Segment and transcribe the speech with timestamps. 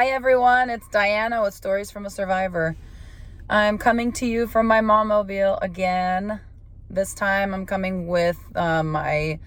[0.00, 0.70] Hi, everyone.
[0.70, 2.74] It's Diana with Stories from a Survivor.
[3.50, 6.40] I'm coming to you from my mom mobile again.
[6.88, 9.38] This time I'm coming with uh, my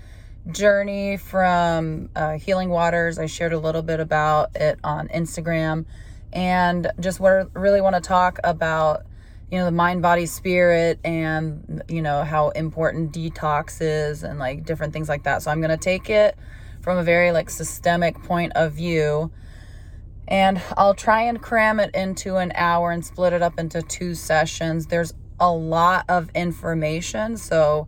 [0.51, 3.17] journey from uh, Healing Waters.
[3.17, 5.85] I shared a little bit about it on Instagram
[6.31, 9.07] and just what really want to talk about
[9.49, 14.65] you know the mind body spirit and you know how important detox is and like
[14.65, 16.35] different things like that so i'm going to take it
[16.81, 19.31] from a very like systemic point of view
[20.33, 24.15] and I'll try and cram it into an hour and split it up into two
[24.15, 24.87] sessions.
[24.87, 27.87] There's a lot of information, so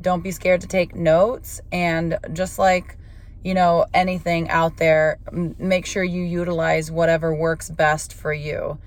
[0.00, 2.96] don't be scared to take notes and just like
[3.42, 5.18] you know anything out there
[5.58, 8.78] make sure you utilize whatever works best for you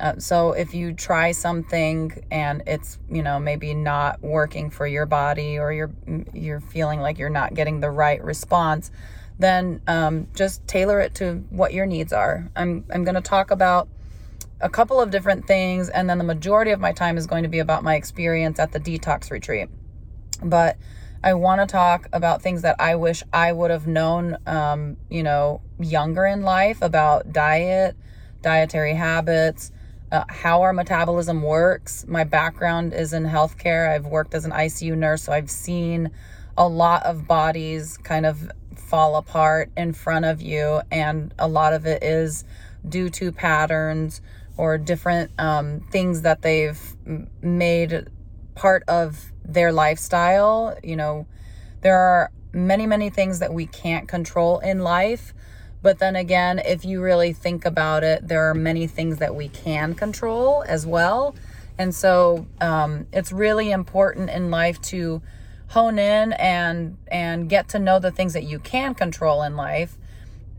[0.00, 5.06] uh, so if you try something and it's you know maybe not working for your
[5.06, 5.90] body or you're
[6.32, 8.90] you're feeling like you're not getting the right response
[9.38, 12.48] then um, just tailor it to what your needs are.
[12.56, 13.88] I'm, I'm going to talk about
[14.60, 17.48] a couple of different things, and then the majority of my time is going to
[17.48, 19.68] be about my experience at the detox retreat.
[20.42, 20.76] But
[21.22, 25.22] I want to talk about things that I wish I would have known, um, you
[25.22, 27.96] know, younger in life about diet,
[28.42, 29.72] dietary habits,
[30.12, 32.06] uh, how our metabolism works.
[32.06, 33.90] My background is in healthcare.
[33.92, 36.10] I've worked as an ICU nurse, so I've seen
[36.56, 38.50] a lot of bodies kind of
[38.86, 40.80] fall apart in front of you.
[40.90, 42.44] And a lot of it is
[42.88, 44.20] due to patterns
[44.56, 46.80] or different um, things that they've
[47.42, 48.08] made
[48.54, 50.78] part of their lifestyle.
[50.82, 51.26] You know,
[51.82, 55.34] there are many, many things that we can't control in life.
[55.82, 59.48] But then again, if you really think about it, there are many things that we
[59.48, 61.34] can control as well.
[61.78, 65.20] And so um, it's really important in life to
[65.68, 69.98] hone in and and get to know the things that you can control in life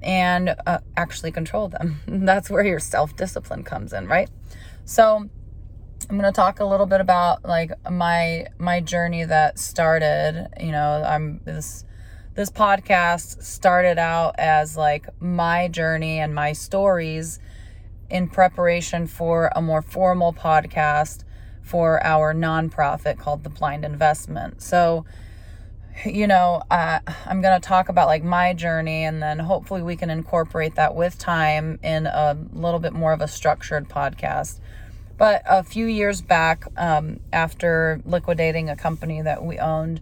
[0.01, 1.99] and uh, actually control them.
[2.07, 4.29] That's where your self-discipline comes in right?
[4.85, 5.29] So
[6.09, 10.71] i'm going to talk a little bit about like my my journey that started you
[10.71, 11.83] know i'm this
[12.35, 17.39] this podcast started out as like my journey and my stories
[18.09, 21.23] in preparation for a more formal podcast
[21.67, 24.61] for our nonprofit called the Blind Investment.
[24.61, 25.05] So,
[26.05, 29.95] you know, uh, I'm going to talk about like my journey and then hopefully we
[29.95, 34.59] can incorporate that with time in a little bit more of a structured podcast.
[35.17, 39.99] But a few years back, um, after liquidating a company that we owned,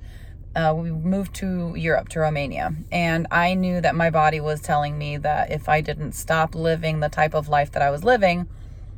[0.56, 2.76] uh, we moved to Europe, to Romania.
[2.92, 7.00] And I knew that my body was telling me that if I didn't stop living
[7.00, 8.48] the type of life that I was living,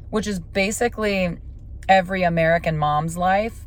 [0.10, 1.38] which is basically
[1.88, 3.66] every American mom's life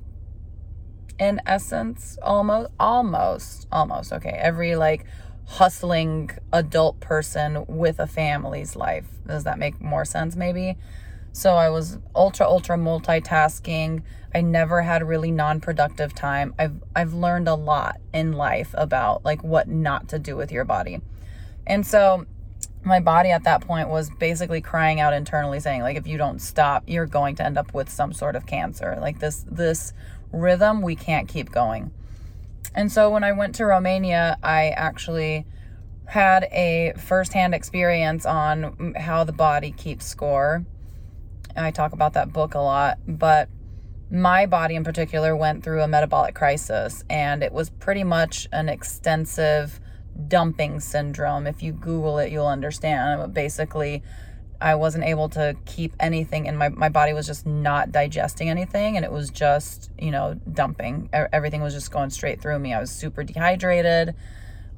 [1.19, 5.05] in essence almost almost almost okay every like
[5.47, 9.07] hustling adult person with a family's life.
[9.27, 10.77] Does that make more sense maybe?
[11.33, 14.03] So i was ultra ultra multitasking.
[14.33, 16.55] I never had really non-productive time.
[16.59, 20.65] I've i've learned a lot in life about like what not to do with your
[20.65, 21.01] body.
[21.67, 22.27] And so
[22.83, 26.41] my body at that point was basically crying out internally saying like if you don't
[26.41, 28.97] stop you're going to end up with some sort of cancer.
[29.01, 29.93] Like this this
[30.33, 31.91] rhythm we can't keep going.
[32.75, 35.45] And so when i went to romania i actually
[36.07, 40.65] had a firsthand experience on how the body keeps score.
[41.57, 43.49] I talk about that book a lot but
[44.11, 48.69] my body in particular went through a metabolic crisis and it was pretty much an
[48.69, 49.81] extensive
[50.29, 51.47] dumping syndrome.
[51.47, 53.21] If you Google it, you'll understand.
[53.21, 54.03] But Basically,
[54.61, 58.97] I wasn't able to keep anything in my my body was just not digesting anything
[58.97, 61.09] and it was just, you know, dumping.
[61.13, 62.75] Everything was just going straight through me.
[62.75, 64.15] I was super dehydrated.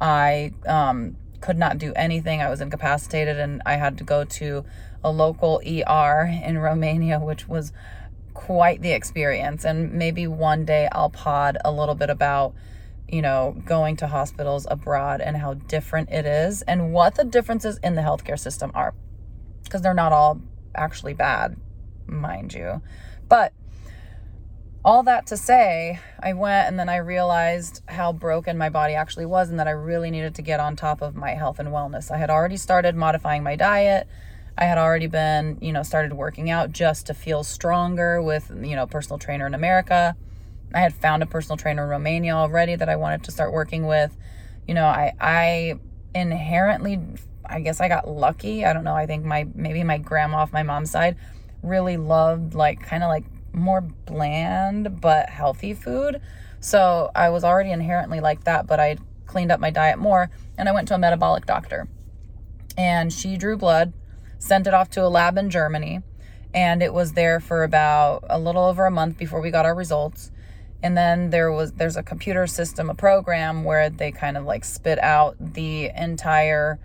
[0.00, 2.40] I um could not do anything.
[2.40, 4.64] I was incapacitated and I had to go to
[5.02, 7.72] a local ER in Romania, which was
[8.34, 9.64] quite the experience.
[9.64, 12.54] And maybe one day I'll pod a little bit about
[13.08, 17.78] you know, going to hospitals abroad and how different it is and what the differences
[17.82, 18.94] in the healthcare system are.
[19.64, 20.40] Because they're not all
[20.74, 21.56] actually bad,
[22.06, 22.82] mind you.
[23.28, 23.52] But
[24.84, 29.26] all that to say, I went and then I realized how broken my body actually
[29.26, 32.10] was and that I really needed to get on top of my health and wellness.
[32.10, 34.08] I had already started modifying my diet.
[34.58, 38.74] I had already been, you know, started working out just to feel stronger with, you
[38.76, 40.16] know, personal trainer in America.
[40.74, 43.86] I had found a personal trainer in Romania already that I wanted to start working
[43.86, 44.16] with.
[44.66, 45.74] You know, I I
[46.14, 47.00] inherently
[47.44, 48.64] I guess I got lucky.
[48.64, 48.94] I don't know.
[48.94, 51.16] I think my maybe my grandma off my mom's side
[51.62, 56.20] really loved like kind of like more bland but healthy food.
[56.60, 58.96] So I was already inherently like that, but I
[59.26, 61.88] cleaned up my diet more and I went to a metabolic doctor.
[62.76, 63.92] And she drew blood,
[64.38, 66.00] sent it off to a lab in Germany,
[66.54, 69.74] and it was there for about a little over a month before we got our
[69.74, 70.30] results.
[70.82, 74.64] And then there was there's a computer system, a program where they kind of like
[74.64, 76.78] spit out the entire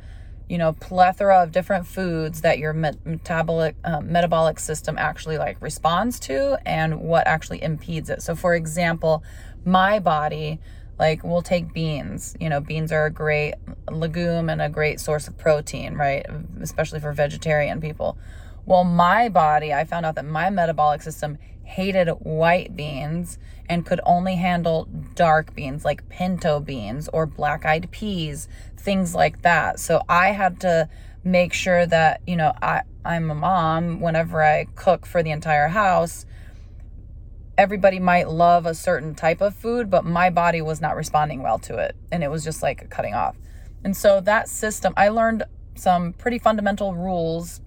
[0.49, 5.61] you know plethora of different foods that your met- metabolic uh, metabolic system actually like
[5.61, 8.21] responds to and what actually impedes it.
[8.21, 9.23] So for example
[9.65, 10.59] my body
[10.99, 12.35] like we'll take beans.
[12.39, 13.55] You know beans are a great
[13.91, 16.25] legume and a great source of protein right?
[16.61, 18.17] Especially for vegetarian people.
[18.65, 23.37] Well my body i found out that my metabolic system hated white beans
[23.69, 28.47] and could only handle dark beans like pinto beans or black eyed peas,
[28.77, 29.79] things like that.
[29.79, 30.89] So I had to
[31.23, 33.99] make sure that, you know, I, I'm a mom.
[33.99, 36.25] Whenever I cook for the entire house,
[37.57, 41.59] everybody might love a certain type of food, but my body was not responding well
[41.59, 41.95] to it.
[42.11, 43.35] And it was just like cutting off.
[43.83, 45.43] And so that system, I learned
[45.75, 47.61] some pretty fundamental rules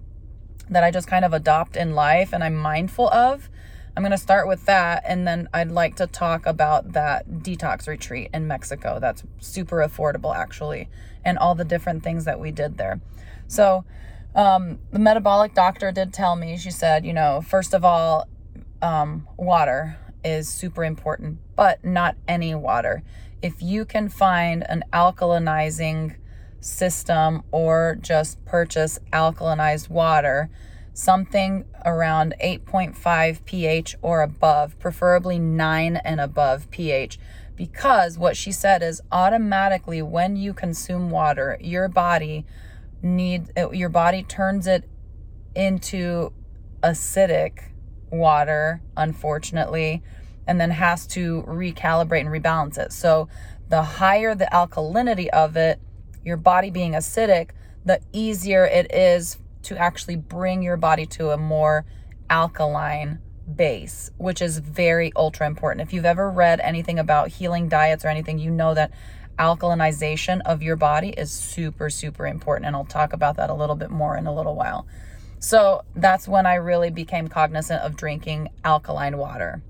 [0.69, 3.49] that I just kind of adopt in life and I'm mindful of
[3.95, 5.03] I'm going to start with that.
[5.05, 8.99] And then I'd like to talk about that detox retreat in Mexico.
[8.99, 10.89] That's super affordable, actually,
[11.25, 13.01] and all the different things that we did there.
[13.47, 13.83] So,
[14.33, 18.29] um, the metabolic doctor did tell me, she said, you know, first of all,
[18.81, 23.03] um, water is super important, but not any water.
[23.41, 26.15] If you can find an alkalinizing
[26.61, 30.49] system or just purchase alkalinized water,
[30.93, 37.19] something around 8.5 pH or above, preferably 9 and above pH.
[37.55, 42.45] Because what she said is automatically when you consume water, your body
[43.03, 44.87] need your body turns it
[45.55, 46.31] into
[46.83, 47.71] acidic
[48.11, 50.03] water, unfortunately,
[50.47, 52.91] and then has to recalibrate and rebalance it.
[52.91, 53.27] So
[53.69, 55.79] the higher the alkalinity of it,
[56.23, 57.51] your body being acidic,
[57.85, 61.85] the easier it is to actually bring your body to a more
[62.29, 63.19] alkaline
[63.55, 65.87] base, which is very ultra important.
[65.87, 68.91] If you've ever read anything about healing diets or anything, you know that
[69.37, 72.67] alkalinization of your body is super, super important.
[72.67, 74.87] And I'll talk about that a little bit more in a little while.
[75.39, 79.63] So that's when I really became cognizant of drinking alkaline water.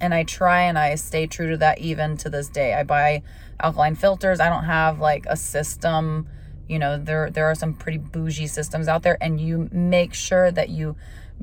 [0.00, 2.74] And I try and I stay true to that even to this day.
[2.74, 3.22] I buy
[3.60, 4.40] alkaline filters.
[4.40, 6.28] I don't have like a system
[6.68, 10.50] you know there there are some pretty bougie systems out there and you make sure
[10.50, 10.96] that you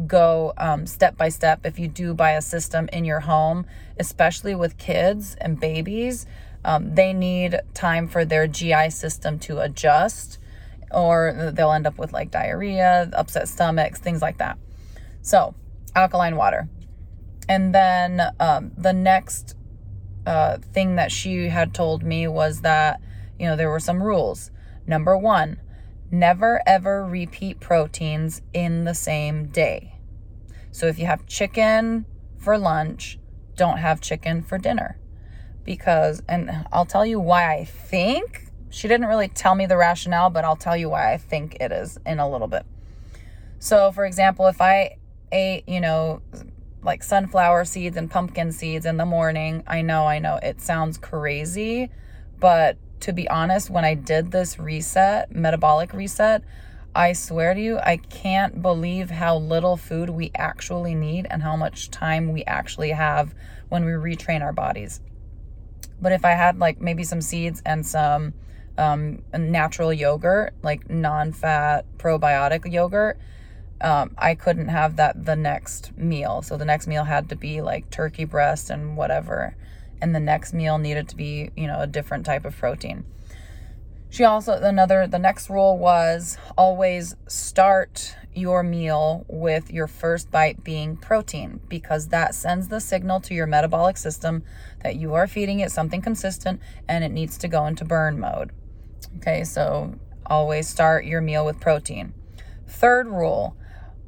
[0.08, 3.66] go um, step by step if you do buy a system in your home
[4.00, 6.25] especially with kids and babies.
[6.66, 10.40] Um, they need time for their gi system to adjust
[10.92, 14.58] or they'll end up with like diarrhea upset stomachs things like that.
[15.22, 15.54] So
[15.96, 16.68] alkaline water.
[17.48, 19.56] And then um, the next
[20.25, 23.02] uh, thing that she had told me was that
[23.38, 24.52] you know there were some rules
[24.86, 25.60] Number one,
[26.12, 29.96] never ever repeat proteins in the same day.
[30.72, 32.06] So if you have chicken
[32.38, 33.20] for lunch,
[33.56, 35.00] don't have chicken for dinner.
[35.64, 40.30] Because, and I'll tell you why I think, she didn't really tell me the rationale,
[40.30, 42.66] but I'll tell you why I think it is in a little bit.
[43.60, 44.98] So, for example, if I
[45.32, 46.22] ate, you know,
[46.82, 50.98] like sunflower seeds and pumpkin seeds in the morning, I know, I know it sounds
[50.98, 51.92] crazy,
[52.40, 56.42] but to be honest, when I did this reset, metabolic reset,
[56.96, 61.58] I swear to you, I can't believe how little food we actually need and how
[61.58, 63.36] much time we actually have
[63.68, 65.01] when we retrain our bodies.
[66.01, 68.36] But if I had like maybe some seeds and some
[68.77, 73.20] um, natural yogurt, like non fat probiotic yogurt,
[73.82, 76.42] um, I couldn't have that the next meal.
[76.42, 79.58] So the next meal had to be like turkey breast and whatever
[80.03, 83.05] and the next meal needed to be, you know, a different type of protein.
[84.10, 90.62] She also, another, the next rule was always start your meal with your first bite
[90.63, 94.43] being protein because that sends the signal to your metabolic system
[94.83, 98.51] that you are feeding it something consistent and it needs to go into burn mode.
[99.17, 99.95] Okay, so
[100.25, 102.13] always start your meal with protein.
[102.67, 103.55] Third rule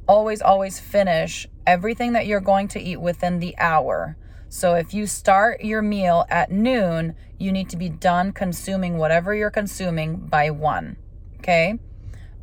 [0.06, 4.16] always, always finish everything that you're going to eat within the hour.
[4.56, 9.34] So if you start your meal at noon, you need to be done consuming whatever
[9.34, 10.96] you're consuming by one.
[11.40, 11.78] Okay.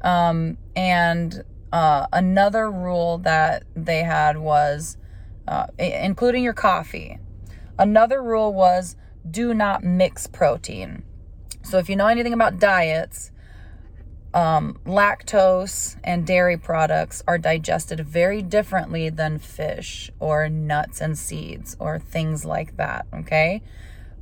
[0.01, 4.95] Um, and uh, another rule that they had was
[5.47, 7.17] uh, including your coffee.
[7.79, 8.95] Another rule was
[9.27, 11.01] do not mix protein.
[11.63, 13.31] So if you know anything about diets,
[14.33, 21.75] um, lactose and dairy products are digested very differently than fish or nuts and seeds
[21.79, 23.05] or things like that.
[23.13, 23.61] Okay.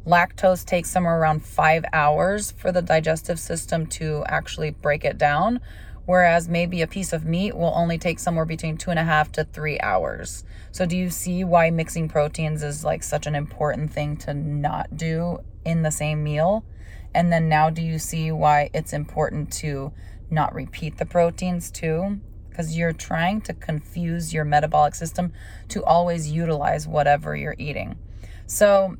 [0.06, 5.60] Lactose takes somewhere around five hours for the digestive system to actually break it down,
[6.06, 9.32] Whereas maybe a piece of meat will only take somewhere between two and a half
[9.34, 10.44] to three hours.
[10.72, 14.98] So, do you see why mixing proteins is like such an important thing to not
[14.98, 16.65] do in the same meal?
[17.13, 19.91] And then now, do you see why it's important to
[20.30, 22.20] not repeat the proteins too?
[22.50, 25.34] Because you're trying to confuse your metabolic system
[25.70, 27.98] to always utilize whatever you're eating.
[28.46, 28.98] So,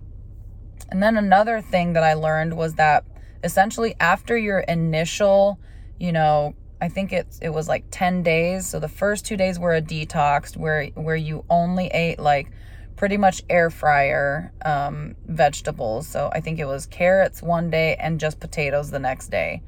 [0.90, 3.06] and then another thing that I learned was that
[3.44, 5.60] essentially after your initial,
[6.00, 8.68] you know, I think it it was like 10 days.
[8.68, 12.52] So the first 2 days were a detox where where you only ate like
[13.02, 16.08] pretty much air fryer um, vegetables.
[16.08, 19.64] So I think it was carrots one day and just potatoes the next day.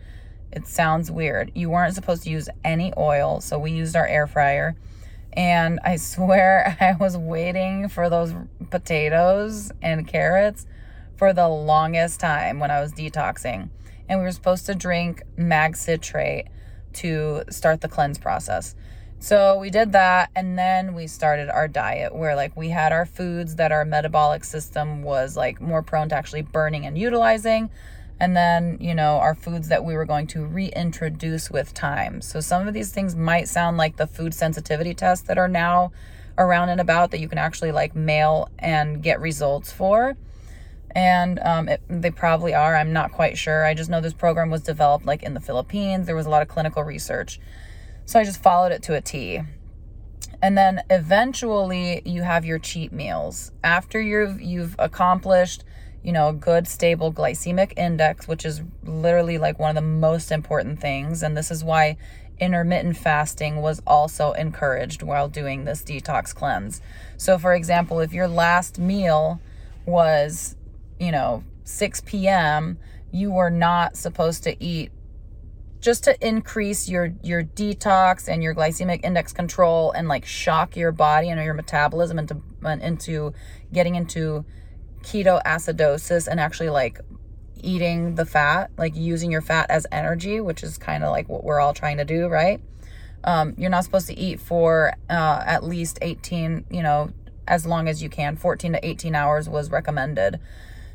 [0.52, 1.52] It sounds weird.
[1.56, 4.76] You weren't supposed to use any oil, so we used our air fryer.
[5.36, 8.36] And I swear I was waiting for those
[8.70, 10.68] potatoes and carrots
[11.16, 13.70] for the longest time when I was detoxing.
[14.08, 16.50] And we were supposed to drink mag citrate
[17.02, 18.76] to start the cleanse process.
[19.24, 23.06] So we did that and then we started our diet where like we had our
[23.06, 27.70] foods that our metabolic system was like more prone to actually burning and utilizing
[28.20, 32.20] and then, you know, our foods that we were going to reintroduce with time.
[32.20, 35.94] So some of these things might sound like the food sensitivity tests that are now
[36.38, 40.18] around and about that you can actually like mail and get results for
[40.94, 42.76] and um, it, they probably are.
[42.76, 43.66] I'm not quite sure.
[43.66, 46.08] I just know this program was developed like in the Philippines.
[46.08, 47.40] There was a lot of clinical research,
[48.06, 49.42] so I just followed it to a T.
[50.42, 55.64] And then eventually, you have your cheat meals after you've you've accomplished,
[56.04, 60.32] you know, a good stable glycemic index, which is literally like one of the most
[60.32, 61.24] important things.
[61.24, 61.98] And this is why
[62.40, 66.82] intermittent fasting was also encouraged while doing this detox cleanse.
[67.16, 69.40] So, for example, if your last meal
[69.86, 70.58] was
[71.00, 72.78] you know, 6 p.m.,
[73.12, 74.92] you were not supposed to eat
[75.84, 80.94] just to increase your your detox and your glycemic index control and like shock your
[80.94, 82.42] body and your metabolism into
[82.82, 83.34] into
[83.74, 84.46] getting into
[85.02, 87.02] ketoacidosis and actually like
[87.62, 91.44] eating the fat, like using your fat as energy, which is kind of like what
[91.44, 92.62] we're all trying to do, right?
[93.26, 97.12] Um, you're not supposed to eat for uh, at least 18, you know,
[97.46, 98.38] as long as you can.
[98.38, 100.40] 14 to 18 hours was recommended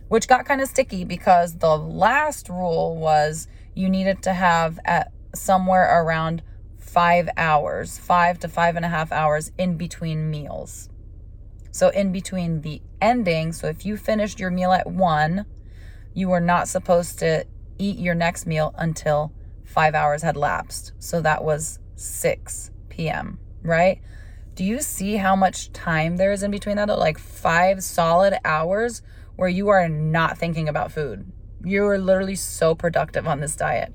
[0.09, 3.47] which got kind of sticky because the last rule was
[3.78, 6.42] you needed to have at somewhere around
[6.80, 10.88] five hours, five to five and a half hours in between meals.
[11.70, 15.47] So, in between the ending, so if you finished your meal at one,
[16.12, 17.47] you were not supposed to
[17.78, 19.32] eat your next meal until
[19.64, 20.92] five hours had lapsed.
[20.99, 24.00] So, that was 6 p.m., right?
[24.56, 26.88] Do you see how much time there is in between that?
[26.88, 29.02] Like five solid hours
[29.37, 31.30] where you are not thinking about food.
[31.68, 33.92] You are literally so productive on this diet.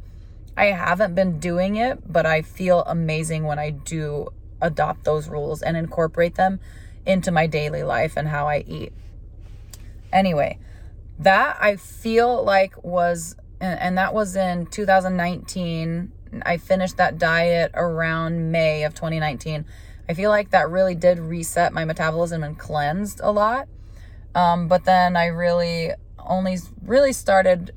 [0.56, 4.28] I haven't been doing it, but I feel amazing when I do
[4.62, 6.60] adopt those rules and incorporate them
[7.04, 8.94] into my daily life and how I eat.
[10.12, 10.60] Anyway,
[11.18, 16.12] that I feel like was, and, that was in 2019.
[16.46, 19.66] I finished that diet around May of 2019.
[20.08, 23.68] I feel like that really did reset my metabolism and cleansed a lot.
[24.36, 25.94] Um, but then I really
[26.28, 27.74] only really started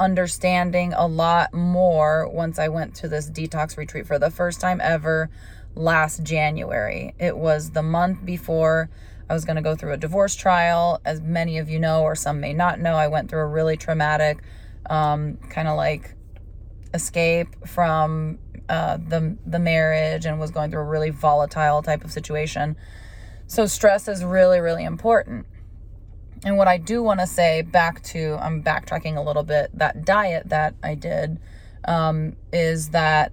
[0.00, 4.80] understanding a lot more once I went to this detox retreat for the first time
[4.82, 5.30] ever
[5.74, 7.14] last January.
[7.18, 8.90] It was the month before
[9.30, 11.00] I was going to go through a divorce trial.
[11.04, 13.76] As many of you know, or some may not know, I went through a really
[13.76, 14.42] traumatic,
[14.90, 16.14] um, kind of like
[16.92, 22.12] escape from uh, the the marriage and was going through a really volatile type of
[22.12, 22.76] situation.
[23.46, 25.46] So stress is really really important.
[26.44, 30.04] And what I do want to say back to, I'm backtracking a little bit, that
[30.04, 31.38] diet that I did
[31.84, 33.32] um, is that,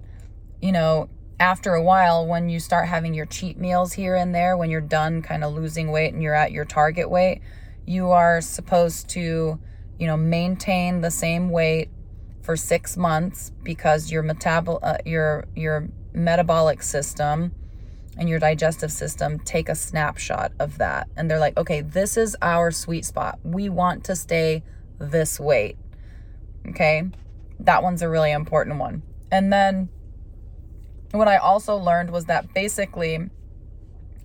[0.62, 1.08] you know,
[1.40, 4.80] after a while, when you start having your cheat meals here and there, when you're
[4.80, 7.40] done kind of losing weight and you're at your target weight,
[7.86, 9.58] you are supposed to,
[9.98, 11.88] you know, maintain the same weight
[12.42, 17.52] for six months because your metabol, uh, your your metabolic system
[18.20, 21.08] and your digestive system take a snapshot of that.
[21.16, 23.38] And they're like, okay, this is our sweet spot.
[23.42, 24.62] We want to stay
[24.98, 25.78] this weight.
[26.68, 27.08] Okay.
[27.60, 29.02] That one's a really important one.
[29.32, 29.88] And then
[31.12, 33.30] what I also learned was that basically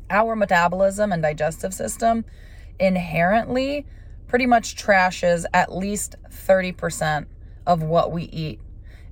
[0.10, 2.26] our metabolism and digestive system
[2.78, 3.86] inherently
[4.28, 7.28] pretty much trashes at least 30%
[7.66, 8.60] of what we eat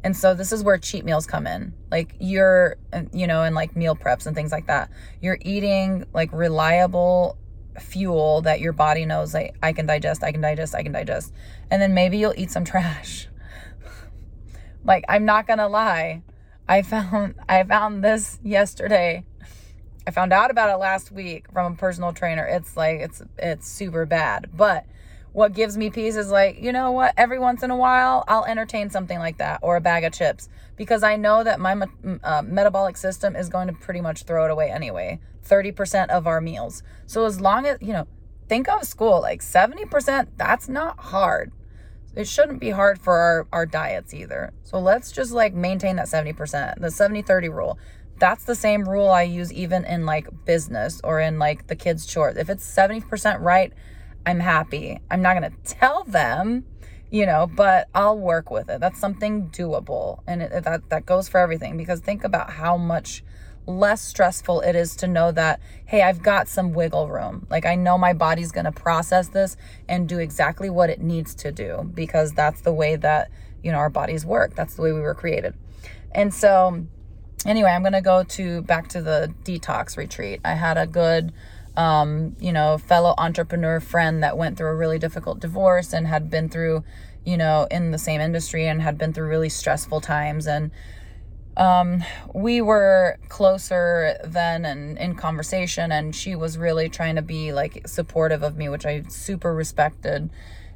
[0.04, 1.74] and so this is where cheat meals come in.
[1.90, 2.76] Like you're,
[3.14, 4.90] you know, and like meal preps and things like that.
[5.22, 7.38] You're eating like reliable
[7.80, 11.34] fuel that your body knows like I can digest, I can digest, I can digest.
[11.72, 13.30] And then maybe you'll eat some trash.
[14.84, 16.22] like I'm not going to lie.
[16.68, 19.24] I found I found this yesterday.
[20.06, 22.46] I found out about it last week from a personal trainer.
[22.46, 24.50] It's like it's it's super bad.
[24.54, 24.86] But
[25.34, 27.14] what gives me peace is like, you know what?
[27.18, 30.48] Every once in a while, I'll entertain something like that or a bag of chips
[30.76, 31.76] because I know that my
[32.24, 35.20] uh, metabolic system is going to pretty much throw it away anyway.
[35.46, 36.84] 30% of our meals.
[37.06, 38.08] So as long as, you know,
[38.48, 41.52] think of school like 70%, that's not hard
[42.16, 44.54] it shouldn't be hard for our, our diets either.
[44.64, 47.80] So let's just like maintain that 70%, the 70 30 rule.
[48.20, 52.06] That's the same rule I use even in like business or in like the kids'
[52.06, 52.38] chores.
[52.38, 53.74] If it's 70% right,
[54.26, 55.00] I'm happy.
[55.12, 56.66] I'm not going to tell them,
[57.12, 58.80] you know, but I'll work with it.
[58.80, 60.20] That's something doable.
[60.28, 63.24] And it, that, that goes for everything because think about how much
[63.66, 67.48] less stressful it is to know that, hey, I've got some wiggle room.
[67.50, 69.56] Like I know my body's going to process this
[69.88, 73.30] and do exactly what it needs to do because that's the way that,
[73.64, 74.56] you know, our bodies work.
[74.56, 75.54] That's the way we were created.
[76.12, 76.86] And so,
[77.46, 80.42] anyway, I'm going to go to back to the detox retreat.
[80.44, 81.34] I had a good,
[81.76, 86.30] um, you know, fellow entrepreneur friend that went through a really difficult divorce and had
[86.30, 86.84] been through,
[87.26, 90.48] you know, in the same industry and had been through really stressful times.
[90.48, 90.72] And,
[91.56, 92.04] um,
[92.34, 97.88] we were closer then and in conversation, and she was really trying to be like
[97.88, 100.32] supportive of me, which I super respected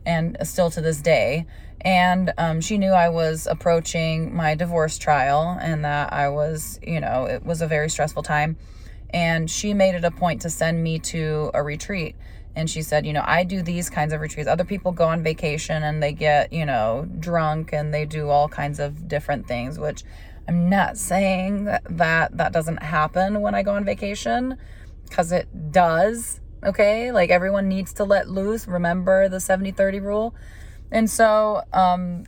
[0.05, 1.45] and still to this day.
[1.81, 6.99] And um, she knew I was approaching my divorce trial and that I was, you
[6.99, 8.57] know, it was a very stressful time.
[9.11, 12.15] And she made it a point to send me to a retreat.
[12.55, 14.49] And she said, you know, I do these kinds of retreats.
[14.49, 18.49] Other people go on vacation and they get, you know, drunk and they do all
[18.49, 20.03] kinds of different things, which
[20.47, 24.57] I'm not saying that that doesn't happen when I go on vacation
[25.07, 26.39] because it does.
[26.63, 27.11] Okay.
[27.11, 28.67] Like everyone needs to let loose.
[28.67, 30.35] Remember the 70 30 rule.
[30.91, 32.25] And so, um,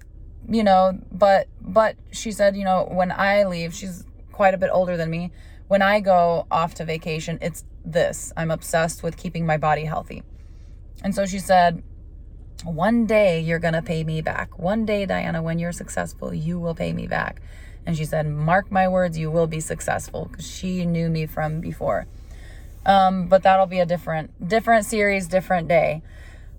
[0.47, 4.69] you know, but, but she said, you know, when I leave, she's quite a bit
[4.71, 5.31] older than me.
[5.69, 10.23] When I go off to vacation, it's this I'm obsessed with keeping my body healthy.
[11.03, 11.83] And so she said,
[12.63, 14.57] one day you're going to pay me back.
[14.57, 17.39] One day, Diana, when you're successful, you will pay me back.
[17.85, 21.61] And she said, Mark my words, you will be successful because she knew me from
[21.61, 22.07] before.
[22.83, 26.01] Um, but that'll be a different, different series, different day.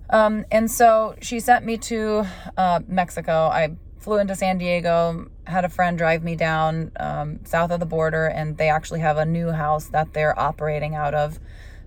[0.09, 3.47] Um, and so she sent me to uh, Mexico.
[3.47, 7.85] I flew into San Diego, had a friend drive me down um, south of the
[7.85, 11.39] border, and they actually have a new house that they're operating out of.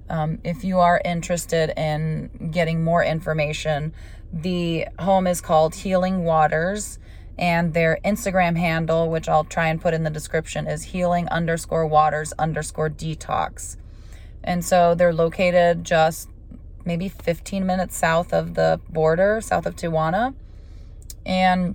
[0.09, 3.95] Um, if you are interested in getting more information,
[4.33, 6.99] the home is called Healing Waters
[7.38, 11.87] and their Instagram handle, which I'll try and put in the description, is healing underscore
[11.87, 13.77] waters underscore detox.
[14.43, 16.29] And so they're located just
[16.85, 20.35] maybe 15 minutes south of the border, south of Tijuana.
[21.25, 21.75] And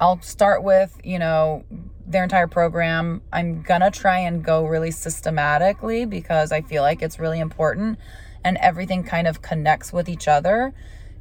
[0.00, 1.64] I'll start with, you know,
[2.06, 3.22] their entire program.
[3.32, 7.98] I'm gonna try and go really systematically because I feel like it's really important
[8.44, 10.72] and everything kind of connects with each other.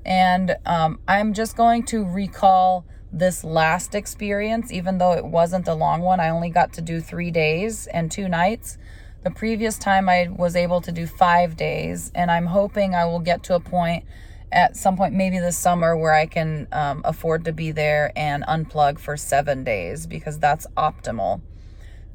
[0.05, 5.73] And um, I'm just going to recall this last experience, even though it wasn't a
[5.73, 8.77] long one, I only got to do three days and two nights.
[9.23, 13.19] The previous time I was able to do five days, and I'm hoping I will
[13.19, 14.05] get to a point
[14.51, 18.43] at some point, maybe this summer, where I can um, afford to be there and
[18.45, 21.41] unplug for seven days because that's optimal.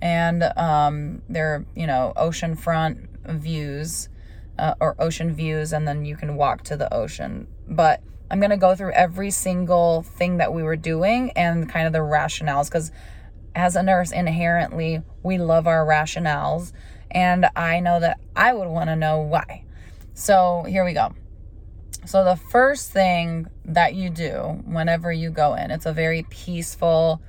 [0.01, 4.09] And um, they're, you know, oceanfront views
[4.59, 7.47] uh, or ocean views, and then you can walk to the ocean.
[7.69, 11.87] But I'm going to go through every single thing that we were doing and kind
[11.87, 12.91] of the rationales because
[13.55, 16.73] as a nurse, inherently, we love our rationales.
[17.11, 19.65] And I know that I would want to know why.
[20.15, 21.15] So here we go.
[22.05, 27.23] So, the first thing that you do whenever you go in, it's a very peaceful,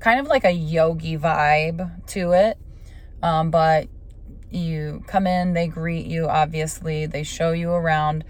[0.00, 2.58] kind of like a yogi vibe to it.
[3.22, 3.88] Um, but
[4.50, 8.24] you come in, they greet you, obviously, they show you around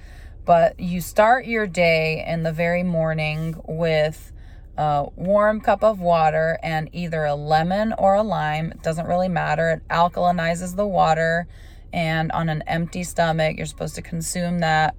[0.44, 4.32] but you start your day in the very morning with
[4.76, 8.72] a warm cup of water and either a lemon or a lime.
[8.72, 9.70] It doesn't really matter.
[9.70, 11.46] It alkalinizes the water.
[11.92, 14.94] And on an empty stomach, you're supposed to consume that.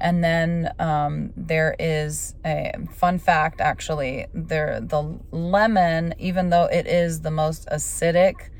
[0.00, 6.86] And then um, there is a fun fact actually, there the lemon, even though it
[6.86, 8.50] is the most acidic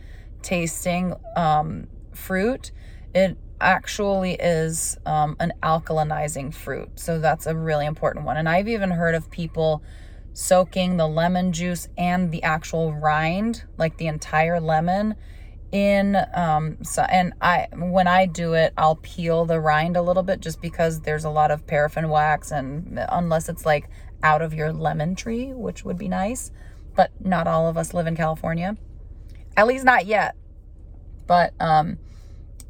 [0.42, 2.72] tasting um, fruit,
[3.14, 6.88] it actually is um, an alkalinizing fruit.
[6.94, 8.36] So that's a really important one.
[8.36, 9.82] And I've even heard of people
[10.32, 15.14] soaking the lemon juice and the actual rind, like the entire lemon,
[15.72, 20.24] in um so and I when I do it I'll peel the rind a little
[20.24, 23.88] bit just because there's a lot of paraffin wax and unless it's like
[24.22, 26.50] out of your lemon tree which would be nice
[26.94, 28.76] but not all of us live in California.
[29.56, 30.36] At least not yet.
[31.26, 31.98] But um,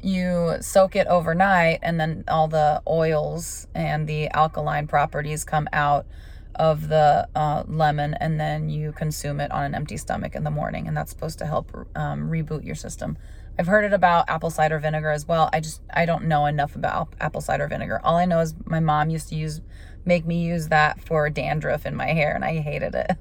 [0.01, 6.05] you soak it overnight, and then all the oils and the alkaline properties come out
[6.55, 10.51] of the uh, lemon, and then you consume it on an empty stomach in the
[10.51, 13.17] morning, and that's supposed to help um, reboot your system.
[13.59, 15.49] I've heard it about apple cider vinegar as well.
[15.53, 17.99] I just I don't know enough about apple cider vinegar.
[18.03, 19.61] All I know is my mom used to use
[20.05, 23.11] make me use that for dandruff in my hair, and I hated it.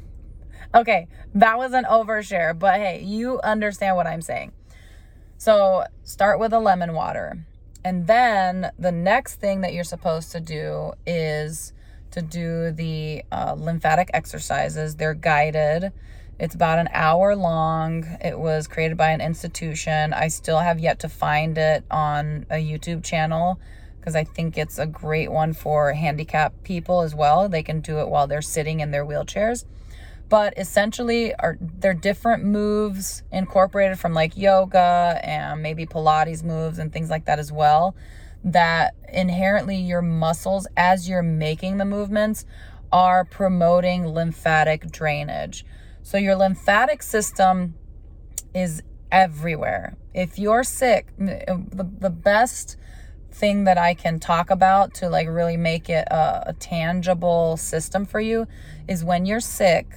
[0.74, 4.52] okay, that was an overshare, but hey, you understand what I'm saying.
[5.36, 7.46] So start with a lemon water.
[7.84, 11.72] And then the next thing that you're supposed to do is
[12.12, 14.96] to do the uh, lymphatic exercises.
[14.96, 15.92] They're guided.
[16.38, 18.04] It's about an hour long.
[18.22, 20.12] It was created by an institution.
[20.12, 23.60] I still have yet to find it on a YouTube channel
[23.98, 27.48] because I think it's a great one for handicapped people as well.
[27.48, 29.64] They can do it while they're sitting in their wheelchairs
[30.30, 36.90] but essentially are they're different moves incorporated from like yoga and maybe pilates moves and
[36.92, 37.94] things like that as well
[38.44, 42.44] that inherently your muscles as you're making the movements
[42.92, 45.64] are promoting lymphatic drainage
[46.02, 47.74] so your lymphatic system
[48.54, 52.76] is everywhere if you're sick the, the best
[53.32, 58.04] thing that I can talk about to like really make it a, a tangible system
[58.04, 58.46] for you
[58.88, 59.94] is when you're sick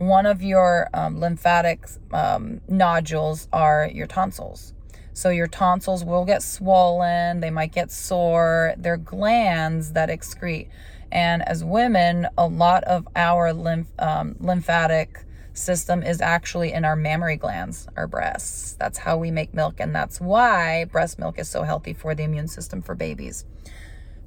[0.00, 4.72] one of your um, lymphatic um, nodules are your tonsils.
[5.20, 8.72] So your tonsils will get swollen, they might get sore.
[8.78, 10.68] They're glands that excrete.
[11.12, 16.96] And as women, a lot of our lymph, um, lymphatic system is actually in our
[16.96, 18.76] mammary glands, our breasts.
[18.78, 22.22] That's how we make milk, and that's why breast milk is so healthy for the
[22.22, 23.44] immune system for babies.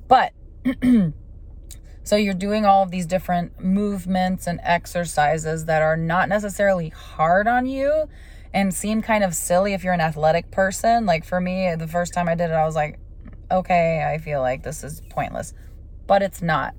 [0.08, 0.34] But
[2.06, 7.48] So you're doing all of these different movements and exercises that are not necessarily hard
[7.48, 8.10] on you
[8.54, 11.06] and seem kind of silly if you're an athletic person.
[11.06, 13.00] Like for me, the first time I did it, I was like,
[13.52, 15.54] okay, I feel like this is pointless,
[16.08, 16.76] but it's not.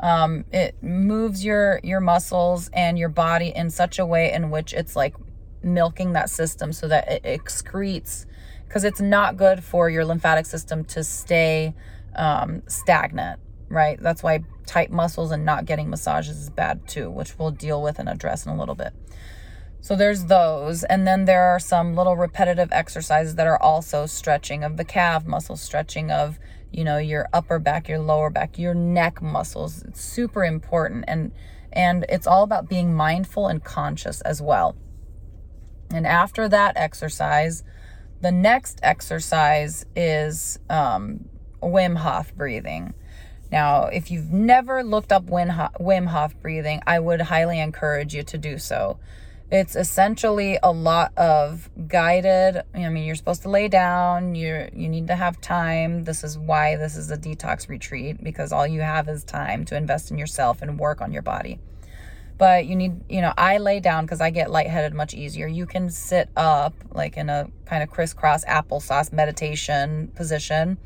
[0.00, 4.72] Um, it moves your your muscles and your body in such a way in which
[4.72, 5.16] it's like
[5.60, 8.24] milking that system so that it excretes
[8.66, 11.74] because it's not good for your lymphatic system to stay
[12.14, 14.00] um, stagnant right?
[14.00, 17.98] That's why tight muscles and not getting massages is bad too, which we'll deal with
[17.98, 18.92] and address in a little bit.
[19.80, 20.84] So there's those.
[20.84, 25.26] And then there are some little repetitive exercises that are also stretching of the calf
[25.26, 26.38] muscles, stretching of,
[26.72, 29.82] you know, your upper back, your lower back, your neck muscles.
[29.82, 31.04] It's super important.
[31.08, 31.32] And
[31.72, 34.74] and it's all about being mindful and conscious as well.
[35.90, 37.62] And after that exercise,
[38.20, 41.28] the next exercise is um,
[41.62, 42.94] Wim Hof breathing.
[43.50, 48.38] Now, if you've never looked up Wim Hof breathing, I would highly encourage you to
[48.38, 48.98] do so.
[49.50, 52.62] It's essentially a lot of guided.
[52.74, 54.34] I mean, you're supposed to lay down.
[54.34, 56.04] You you need to have time.
[56.04, 59.76] This is why this is a detox retreat because all you have is time to
[59.76, 61.60] invest in yourself and work on your body.
[62.36, 65.46] But you need, you know, I lay down because I get lightheaded much easier.
[65.48, 70.78] You can sit up like in a kind of crisscross applesauce meditation position,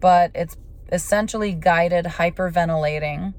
[0.00, 0.56] but it's
[0.90, 3.32] essentially guided hyperventilating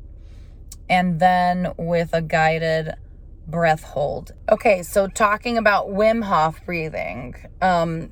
[0.90, 2.96] and then with a guided
[3.48, 4.32] breath hold.
[4.50, 8.12] Okay, so talking about Wim Hof breathing, um,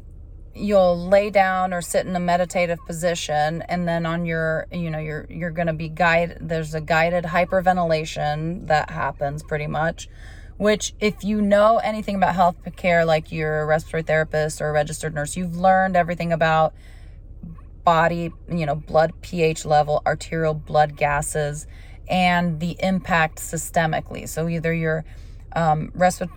[0.54, 5.00] you'll lay down or sit in a meditative position and then on your you know
[5.00, 10.10] you're you're going to be guided there's a guided hyperventilation that happens pretty much
[10.58, 14.72] which if you know anything about health care like you're a respiratory therapist or a
[14.74, 16.74] registered nurse you've learned everything about
[17.84, 21.68] body, you know, blood pH level, arterial blood gases,
[22.12, 24.28] and the impact systemically.
[24.30, 25.06] So either you're
[25.54, 25.92] um,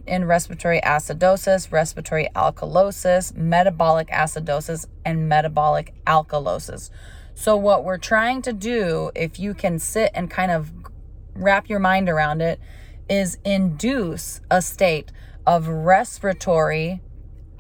[0.07, 6.91] in respiratory acidosis, respiratory alkalosis, metabolic acidosis, and metabolic alkalosis.
[7.35, 10.73] So, what we're trying to do, if you can sit and kind of
[11.35, 12.61] wrap your mind around it,
[13.09, 15.13] is induce a state
[15.47, 17.01] of respiratory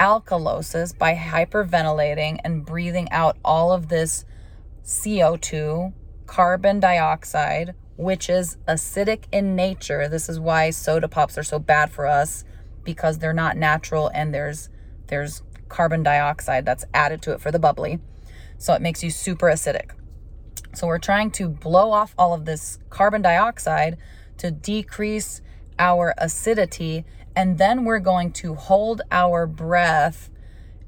[0.01, 4.25] alkalosis by hyperventilating and breathing out all of this
[4.85, 5.93] CO2,
[6.27, 10.09] carbon dioxide, which is acidic in nature.
[10.09, 12.45] This is why soda pops are so bad for us
[12.83, 14.69] because they're not natural and there's
[15.07, 17.99] there's carbon dioxide that's added to it for the bubbly.
[18.59, 19.91] So it makes you super acidic.
[20.75, 23.99] So we're trying to blow off all of this carbon dioxide
[24.39, 25.41] to decrease
[25.79, 27.05] our acidity
[27.37, 30.31] and then we're going to hold our breath.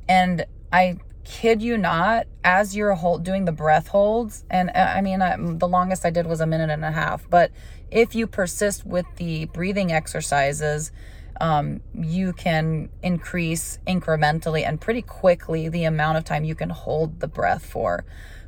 [0.09, 5.01] And I kid you not, as you're hold, doing the breath holds, and uh, I
[5.01, 7.51] mean, I, the longest I did was a minute and a half, but
[7.91, 10.93] if you persist with the breathing exercises,
[11.41, 17.19] um, you can increase incrementally and pretty quickly the amount of time you can hold
[17.21, 18.05] the breath for.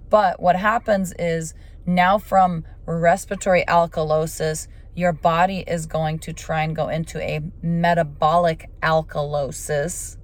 [0.09, 6.77] But what happens is now from respiratory alkalosis, your body is going to try and
[6.77, 10.17] go into a metabolic alkalosis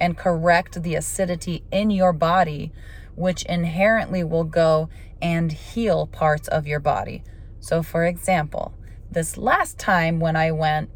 [0.00, 2.72] and correct the acidity in your body,
[3.14, 4.88] which inherently will go
[5.22, 7.22] and heal parts of your body.
[7.60, 8.74] So, for example,
[9.10, 10.90] this last time when I went,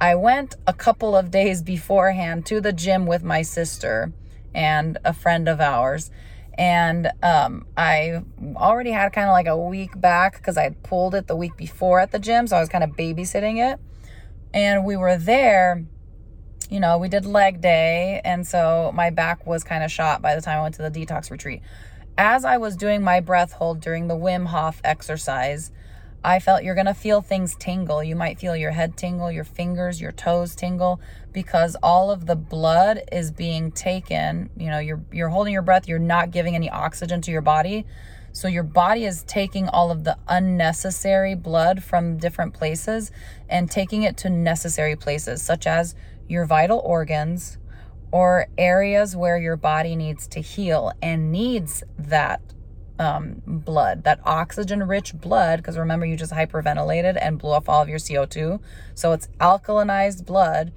[0.00, 4.12] I went a couple of days beforehand to the gym with my sister
[4.54, 6.10] and a friend of ours.
[6.58, 8.22] And um, I
[8.56, 11.56] already had kind of like a weak back because I had pulled it the week
[11.56, 12.48] before at the gym.
[12.48, 13.78] So I was kind of babysitting it.
[14.52, 15.84] And we were there,
[16.68, 18.20] you know, we did leg day.
[18.24, 20.90] And so my back was kind of shot by the time I went to the
[20.90, 21.62] detox retreat.
[22.16, 25.70] As I was doing my breath hold during the Wim Hof exercise,
[26.24, 28.02] I felt you're going to feel things tingle.
[28.02, 31.00] You might feel your head tingle, your fingers, your toes tingle
[31.32, 34.50] because all of the blood is being taken.
[34.56, 37.86] You know, you're you're holding your breath, you're not giving any oxygen to your body.
[38.32, 43.10] So your body is taking all of the unnecessary blood from different places
[43.48, 45.94] and taking it to necessary places such as
[46.28, 47.58] your vital organs
[48.10, 52.40] or areas where your body needs to heal and needs that
[52.98, 57.82] um, blood, that oxygen rich blood, because remember, you just hyperventilated and blew off all
[57.82, 58.60] of your CO2.
[58.94, 60.72] So it's alkalinized blood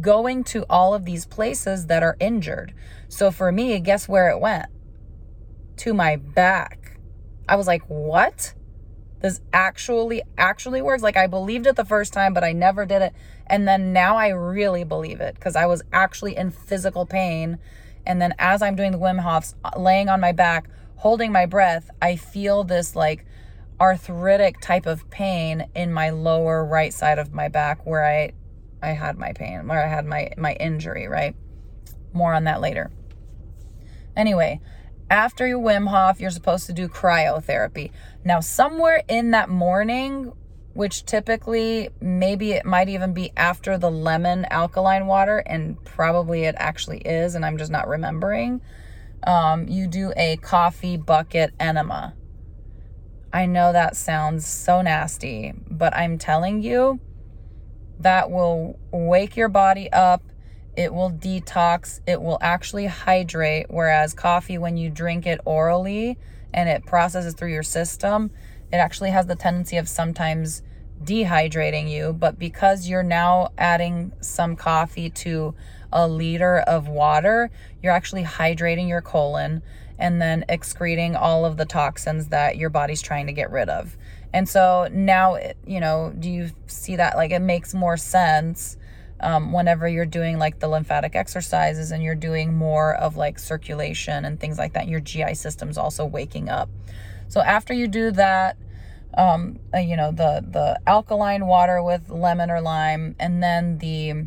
[0.00, 2.74] going to all of these places that are injured.
[3.08, 4.66] So for me, guess where it went?
[5.78, 6.98] To my back.
[7.48, 8.54] I was like, what?
[9.20, 11.02] This actually actually works.
[11.02, 13.14] Like I believed it the first time, but I never did it.
[13.46, 17.58] And then now I really believe it because I was actually in physical pain.
[18.06, 21.90] And then as I'm doing the Wim Hofs, laying on my back, holding my breath,
[22.00, 23.26] I feel this like
[23.80, 28.32] arthritic type of pain in my lower right side of my back where I
[28.82, 31.34] I had my pain, where I had my my injury, right?
[32.12, 32.90] More on that later.
[34.16, 34.60] Anyway,
[35.10, 37.90] after your Wim Hof, you're supposed to do cryotherapy.
[38.24, 40.32] Now, somewhere in that morning,
[40.74, 46.54] which typically maybe it might even be after the lemon alkaline water, and probably it
[46.58, 48.60] actually is, and I'm just not remembering
[49.26, 52.14] um, you do a coffee bucket enema.
[53.32, 57.00] I know that sounds so nasty, but I'm telling you,
[58.00, 60.22] that will wake your body up.
[60.76, 62.00] It will detox.
[62.06, 63.66] It will actually hydrate.
[63.68, 66.18] Whereas coffee, when you drink it orally
[66.52, 68.30] and it processes through your system,
[68.74, 70.60] it actually has the tendency of sometimes
[71.04, 72.12] dehydrating you.
[72.12, 75.54] But because you're now adding some coffee to
[75.92, 79.62] a liter of water, you're actually hydrating your colon
[79.96, 83.96] and then excreting all of the toxins that your body's trying to get rid of.
[84.32, 87.16] And so now, you know, do you see that?
[87.16, 88.76] Like it makes more sense
[89.20, 94.24] um, whenever you're doing like the lymphatic exercises and you're doing more of like circulation
[94.24, 94.88] and things like that.
[94.88, 96.68] Your GI system's also waking up.
[97.28, 98.56] So after you do that,
[99.16, 104.26] um, uh, you know, the the alkaline water with lemon or lime, and then the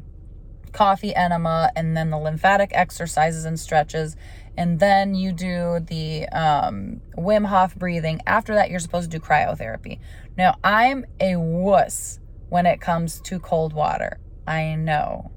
[0.72, 4.16] coffee enema, and then the lymphatic exercises and stretches.
[4.56, 8.22] And then you do the um, Wim Hof breathing.
[8.26, 10.00] After that, you're supposed to do cryotherapy.
[10.36, 12.20] Now, I'm a wuss
[12.50, 14.20] when it comes to cold water.
[14.48, 15.32] I know.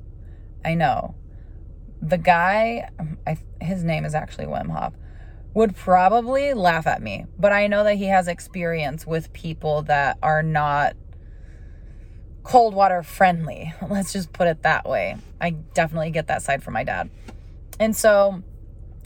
[0.64, 1.14] I know.
[2.00, 2.88] The guy,
[3.26, 4.94] I, his name is actually Wim Hof,
[5.54, 7.26] would probably laugh at me.
[7.38, 10.96] But I know that he has experience with people that are not
[12.42, 13.74] cold water friendly.
[13.88, 15.16] Let's just put it that way.
[15.40, 17.10] I definitely get that side from my dad.
[17.78, 18.42] And so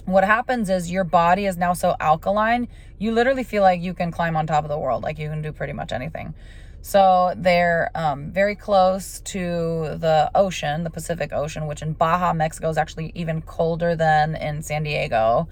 [0.05, 4.11] what happens is your body is now so alkaline, you literally feel like you can
[4.11, 6.35] climb on top of the world, like you can do pretty much anything.
[6.83, 12.69] So they're um, very close to the ocean, the Pacific Ocean, which in Baja, Mexico
[12.69, 15.49] is actually even colder than in San Diego.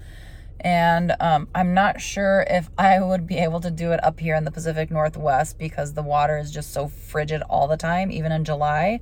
[0.59, 4.35] And um, I'm not sure if I would be able to do it up here
[4.35, 8.31] in the Pacific Northwest because the water is just so frigid all the time, even
[8.31, 9.01] in July.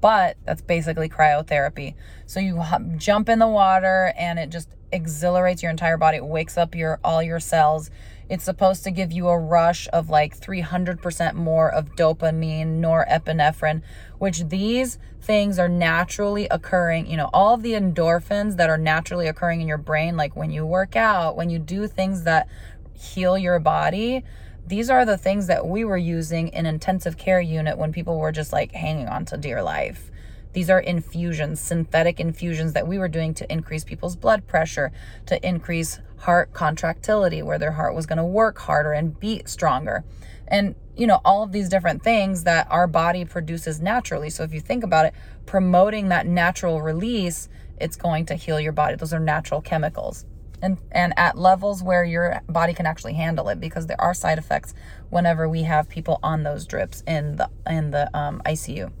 [0.00, 1.94] But that's basically cryotherapy.
[2.26, 2.62] So you
[2.96, 6.18] jump in the water and it just exhilarates your entire body.
[6.18, 7.90] It wakes up your all your cells.
[8.28, 13.82] It's supposed to give you a rush of like 300% more of dopamine, norepinephrine,
[14.18, 17.06] which these things are naturally occurring.
[17.06, 20.50] You know, all of the endorphins that are naturally occurring in your brain, like when
[20.50, 22.48] you work out, when you do things that
[22.94, 24.24] heal your body,
[24.66, 28.32] these are the things that we were using in intensive care unit when people were
[28.32, 30.10] just like hanging on to dear life
[30.54, 34.92] These are infusions, synthetic infusions that we were doing to increase people's blood pressure,
[35.26, 40.04] to increase heart contractility, where their heart was going to work harder and beat stronger.
[40.46, 44.30] And, you know, all of these different things that our body produces naturally.
[44.30, 45.14] So if you think about it,
[45.44, 47.48] promoting that natural release,
[47.80, 48.94] it's going to heal your body.
[48.94, 50.24] Those are natural chemicals.
[50.62, 54.38] And, and at levels where your body can actually handle it because there are side
[54.38, 54.72] effects
[55.10, 58.92] whenever we have people on those drips in the in the um, ICU.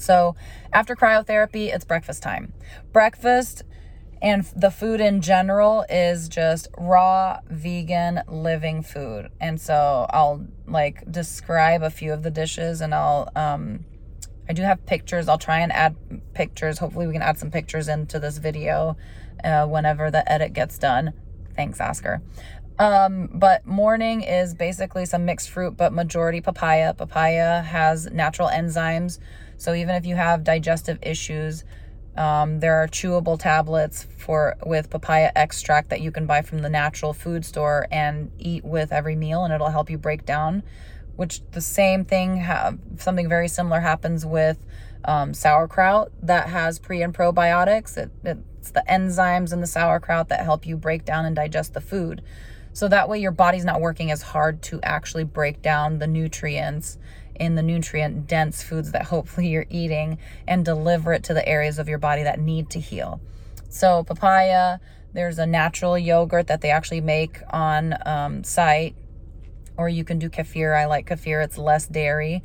[0.00, 0.34] So
[0.72, 2.52] after cryotherapy, it's breakfast time.
[2.92, 3.62] Breakfast
[4.22, 9.30] and the food in general is just raw vegan living food.
[9.40, 13.84] And so I'll like describe a few of the dishes and I'll um
[14.48, 15.28] I do have pictures.
[15.28, 15.94] I'll try and add
[16.34, 16.78] pictures.
[16.78, 18.96] Hopefully we can add some pictures into this video
[19.44, 21.12] uh, whenever the edit gets done.
[21.54, 22.20] Thanks, Oscar.
[22.76, 26.94] Um, but morning is basically some mixed fruit, but majority papaya.
[26.94, 29.20] Papaya has natural enzymes
[29.60, 31.64] so even if you have digestive issues,
[32.16, 36.70] um, there are chewable tablets for with papaya extract that you can buy from the
[36.70, 40.62] natural food store and eat with every meal, and it'll help you break down.
[41.16, 42.42] Which the same thing,
[42.96, 44.64] something very similar happens with
[45.04, 47.98] um, sauerkraut that has pre and probiotics.
[47.98, 51.82] It, it's the enzymes in the sauerkraut that help you break down and digest the
[51.82, 52.22] food.
[52.72, 56.96] So that way your body's not working as hard to actually break down the nutrients
[57.40, 61.78] in the nutrient dense foods that hopefully you're eating and deliver it to the areas
[61.78, 63.20] of your body that need to heal.
[63.70, 64.78] So, papaya,
[65.14, 68.94] there's a natural yogurt that they actually make on um, site,
[69.76, 70.76] or you can do kefir.
[70.76, 72.42] I like kefir, it's less dairy.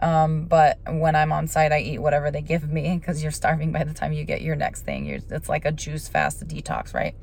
[0.00, 3.70] Um, but when I'm on site, I eat whatever they give me because you're starving
[3.70, 5.04] by the time you get your next thing.
[5.04, 7.14] You're, it's like a juice fast detox, right?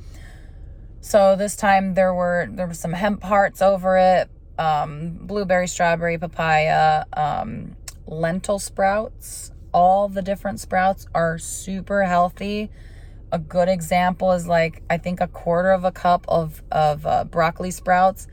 [1.01, 6.18] So this time there were there were some hemp hearts over it, um, blueberry, strawberry,
[6.18, 7.76] papaya, um,
[8.08, 9.52] lentil sprouts.
[9.74, 12.72] All the different sprouts are super healthy.
[13.32, 17.26] A good example is like I think a quarter of a cup of of uh,
[17.26, 18.28] broccoli sprouts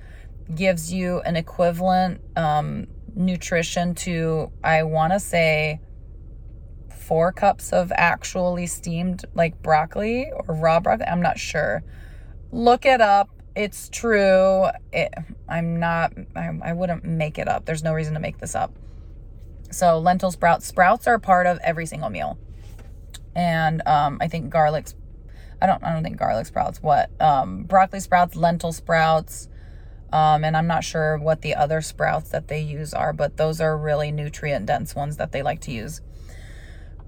[0.55, 5.81] gives you an equivalent um, nutrition to I want to say
[7.03, 11.07] four cups of actually steamed like broccoli or raw broccoli.
[11.07, 11.83] I'm not sure.
[12.53, 14.67] Look it up it's true.
[14.93, 15.13] It,
[15.49, 17.65] I'm not, I, I wouldn't make it up.
[17.65, 18.73] There's no reason to make this up.
[19.71, 20.67] So, lentil sprouts.
[20.67, 22.39] Sprouts are part of every single meal.
[23.35, 24.89] And um, I think garlic,
[25.61, 27.11] I don't, I don't think garlic sprouts, what?
[27.21, 29.49] Um, broccoli sprouts, lentil sprouts.
[30.13, 33.63] Um, and I'm not sure what the other sprouts that they use are, but those
[33.63, 36.03] are really nutrient dense ones that they like to use.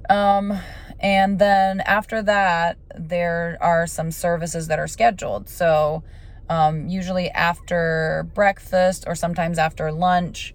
[0.09, 0.59] Um,
[1.01, 5.51] and then after that, there are some services that are scheduled.
[5.51, 6.03] So,
[6.49, 10.55] um, usually after breakfast or sometimes after lunch.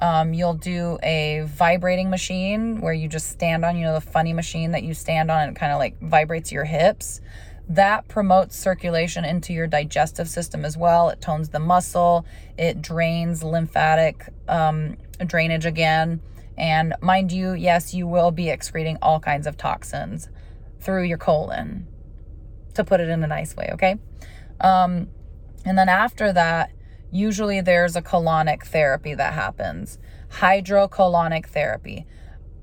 [0.00, 4.32] Um, you'll do a vibrating machine where you just stand on, you know, the funny
[4.32, 7.20] machine that you stand on and kind of like vibrates your hips.
[7.68, 11.08] That promotes circulation into your digestive system as well.
[11.08, 12.24] It tones the muscle,
[12.56, 14.96] it drains lymphatic um,
[15.26, 16.20] drainage again.
[16.56, 20.28] And mind you, yes, you will be excreting all kinds of toxins
[20.80, 21.86] through your colon,
[22.74, 23.96] to put it in a nice way, okay?
[24.60, 25.08] Um,
[25.64, 26.72] and then after that,
[27.10, 29.98] usually there's a colonic therapy that happens
[30.30, 32.06] hydrocolonic therapy.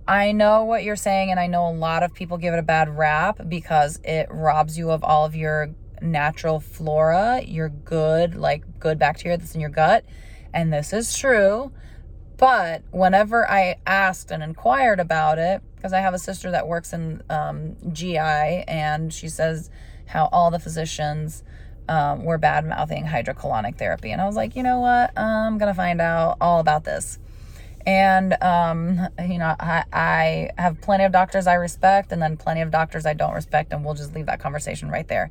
[0.07, 2.63] I know what you're saying, and I know a lot of people give it a
[2.63, 8.79] bad rap because it robs you of all of your natural flora, your good, like
[8.79, 10.05] good bacteria that's in your gut.
[10.53, 11.71] And this is true.
[12.37, 16.93] But whenever I asked and inquired about it, because I have a sister that works
[16.93, 19.71] in um, GI, and she says
[20.07, 21.43] how all the physicians
[21.87, 24.11] um, were bad mouthing hydrocolonic therapy.
[24.11, 25.17] And I was like, you know what?
[25.17, 27.19] I'm going to find out all about this.
[27.85, 32.61] And, um, you know, I, I have plenty of doctors I respect and then plenty
[32.61, 33.73] of doctors I don't respect.
[33.73, 35.29] And we'll just leave that conversation right there.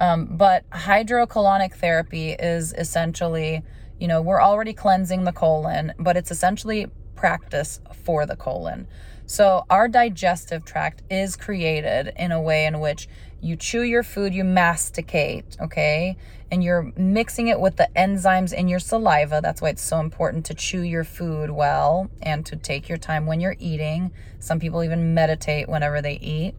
[0.00, 3.62] Um, but hydrocolonic therapy is essentially,
[3.98, 8.86] you know, we're already cleansing the colon, but it's essentially practice for the colon.
[9.26, 13.08] So our digestive tract is created in a way in which
[13.40, 16.16] you chew your food, you masticate, okay?
[16.50, 19.40] And you're mixing it with the enzymes in your saliva.
[19.42, 23.26] That's why it's so important to chew your food well and to take your time
[23.26, 24.10] when you're eating.
[24.40, 26.54] Some people even meditate whenever they eat.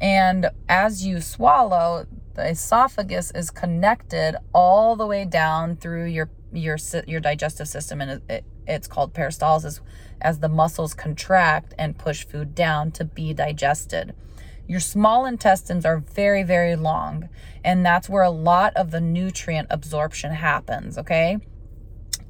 [0.00, 6.78] And as you swallow, the esophagus is connected all the way down through your your
[7.06, 9.80] your digestive system and it, it's called peristalsis
[10.20, 14.14] as the muscles contract and push food down to be digested.
[14.68, 17.28] Your small intestines are very, very long,
[17.64, 21.38] and that's where a lot of the nutrient absorption happens, okay?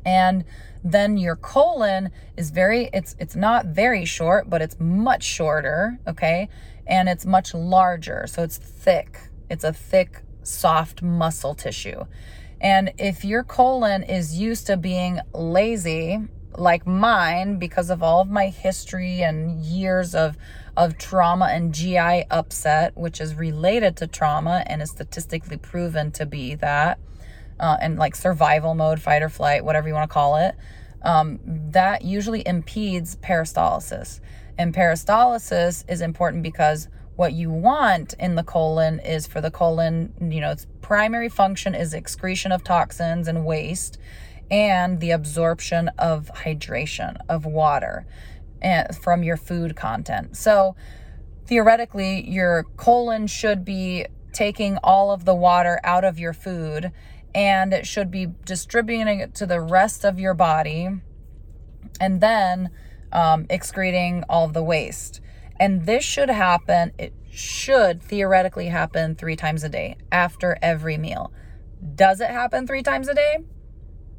[0.07, 0.45] And
[0.85, 6.49] then your colon is very it's it's not very short, but it's much shorter, okay?
[6.87, 8.27] And it's much larger.
[8.29, 9.19] So it's thick.
[9.51, 12.05] It's a thick soft muscle tissue.
[12.61, 16.21] And if your colon is used to being lazy,
[16.57, 20.37] like mine, because of all of my history and years of,
[20.79, 26.25] of trauma and GI upset, which is related to trauma and is statistically proven to
[26.25, 27.01] be that,
[27.59, 30.55] uh, and like survival mode, fight or flight, whatever you want to call it,
[31.03, 34.21] um, that usually impedes peristalsis.
[34.57, 40.13] And peristalsis is important because what you want in the colon is for the colon,
[40.21, 43.99] you know, its primary function is excretion of toxins and waste
[44.49, 48.07] and the absorption of hydration of water
[49.03, 50.37] from your food content.
[50.37, 50.77] So
[51.47, 56.93] theoretically, your colon should be taking all of the water out of your food
[57.35, 60.89] and it should be distributing it to the rest of your body
[62.01, 62.71] and then
[63.13, 65.21] um, excreting all of the waste.
[65.59, 71.33] And this should happen, it should theoretically happen three times a day after every meal.
[71.95, 73.39] Does it happen three times a day?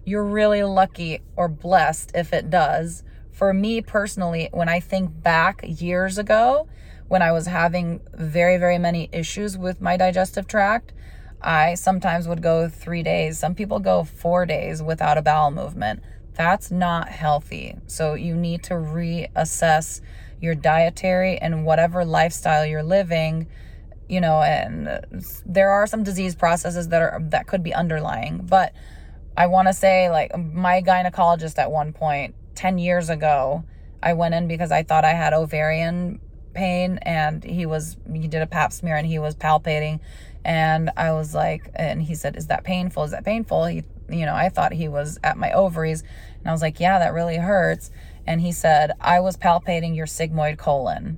[0.06, 3.04] You're really lucky or blessed if it does.
[3.40, 6.68] For me personally, when I think back years ago,
[7.08, 10.92] when I was having very, very many issues with my digestive tract,
[11.42, 13.40] I sometimes would go three days.
[13.40, 16.04] Some people go four days without a bowel movement.
[16.34, 17.76] That's not healthy.
[17.88, 20.02] So you need to reassess
[20.42, 23.48] your dietary and whatever lifestyle you're living
[24.10, 25.06] you know and
[25.46, 28.74] there are some disease processes that are that could be underlying but
[29.38, 33.64] i want to say like my gynecologist at one point 10 years ago
[34.03, 36.20] i went in because i thought i had ovarian
[36.53, 39.99] pain and he was he did a pap smear and he was palpating.
[40.43, 43.03] And i was like and he said is that painful?
[43.03, 43.66] Is that painful?
[43.66, 46.03] He you know i thought he was at my ovaries.
[46.39, 47.91] And i was like yeah that really hurts.
[48.28, 51.18] And he said, I was palpating your sigmoid colon.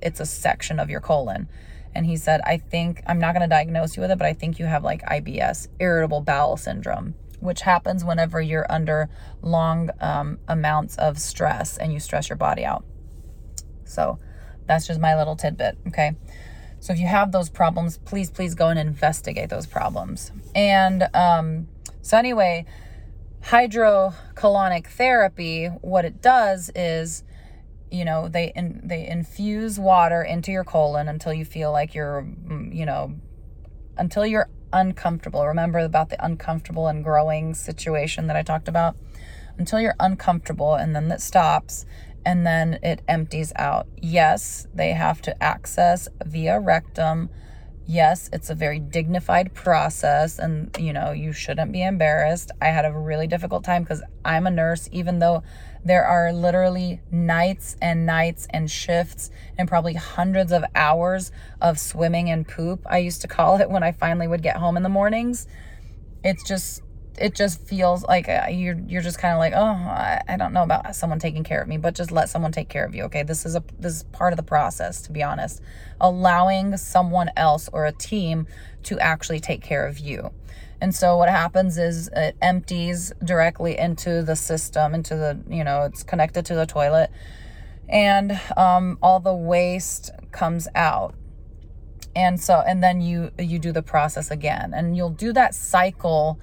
[0.00, 1.46] It's, a section of your colon.
[1.94, 4.32] And he said, I think, I'm not going to diagnose you with it, but I
[4.32, 9.08] think you have like IBS, irritable bowel syndrome, which happens whenever you're under
[9.42, 12.84] long um, amounts of stress and you stress your body out.
[13.84, 14.18] So
[14.66, 15.78] that's just my little tidbit.
[15.88, 16.16] Okay.
[16.80, 20.30] So if you have those problems, please, please go and investigate those problems.
[20.54, 21.68] And um,
[22.02, 22.66] so, anyway,
[23.42, 27.24] hydrocolonic therapy, what it does is,
[27.90, 32.22] you know, they in, they infuse water into your colon until you feel like you're,
[32.22, 33.14] mm, you know,
[33.96, 35.46] until you're uncomfortable.
[35.46, 38.96] Remember about the uncomfortable and growing situation that I talked about?
[39.56, 41.84] Until you're uncomfortable and then it stops
[42.24, 43.86] and then it empties out.
[43.96, 47.30] Yes, they have to access via rectum
[47.88, 52.52] yes, it's a very dignified process and you know, you shouldn't be embarrassed.
[52.60, 55.42] I had a really difficult time because I'm a nurse, even though
[55.84, 61.32] there are literally nights and nights and shifts and probably hundreds of hours
[61.62, 64.76] of swimming and poop, I used to call it when I finally would get home
[64.76, 65.46] in the mornings.
[66.22, 66.82] It's just
[67.20, 70.52] it just feels like uh, you're you're just kind of like oh I, I don't
[70.52, 73.04] know about someone taking care of me but just let someone take care of you
[73.04, 73.22] okay?
[73.22, 75.60] This is a this is part of the process to be honest.
[76.00, 78.46] Allowing someone else or a team
[78.84, 80.30] to actually take care of you.
[80.80, 85.82] And so what happens is it empties directly into the system into the you know
[85.82, 87.10] it's connected to the toilet
[87.88, 91.14] and um, all the waste comes out.
[92.14, 94.72] And so and then you you do the process again.
[94.74, 96.38] And you'll do that cycle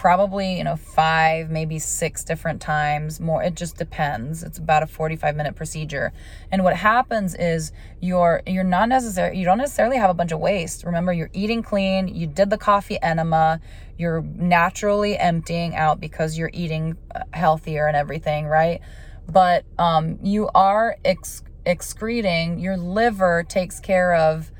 [0.00, 4.42] probably you know five maybe six different times more it just depends.
[4.42, 6.14] It's about a 45 minute procedure.
[6.50, 7.70] And what happens is
[8.00, 10.84] you're you're not necessarily you don't necessarily have a bunch of waste.
[10.84, 13.60] Remember you're eating clean you did the coffee enema
[13.98, 18.80] you're naturally emptying out because you're eating uh, healthier and everything right?
[19.28, 24.50] But um, you are ex- excreting your liver takes care of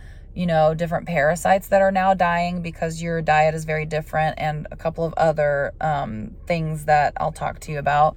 [0.41, 4.66] you know, different parasites that are now dying because your diet is very different, and
[4.70, 8.16] a couple of other um, things that I'll talk to you about.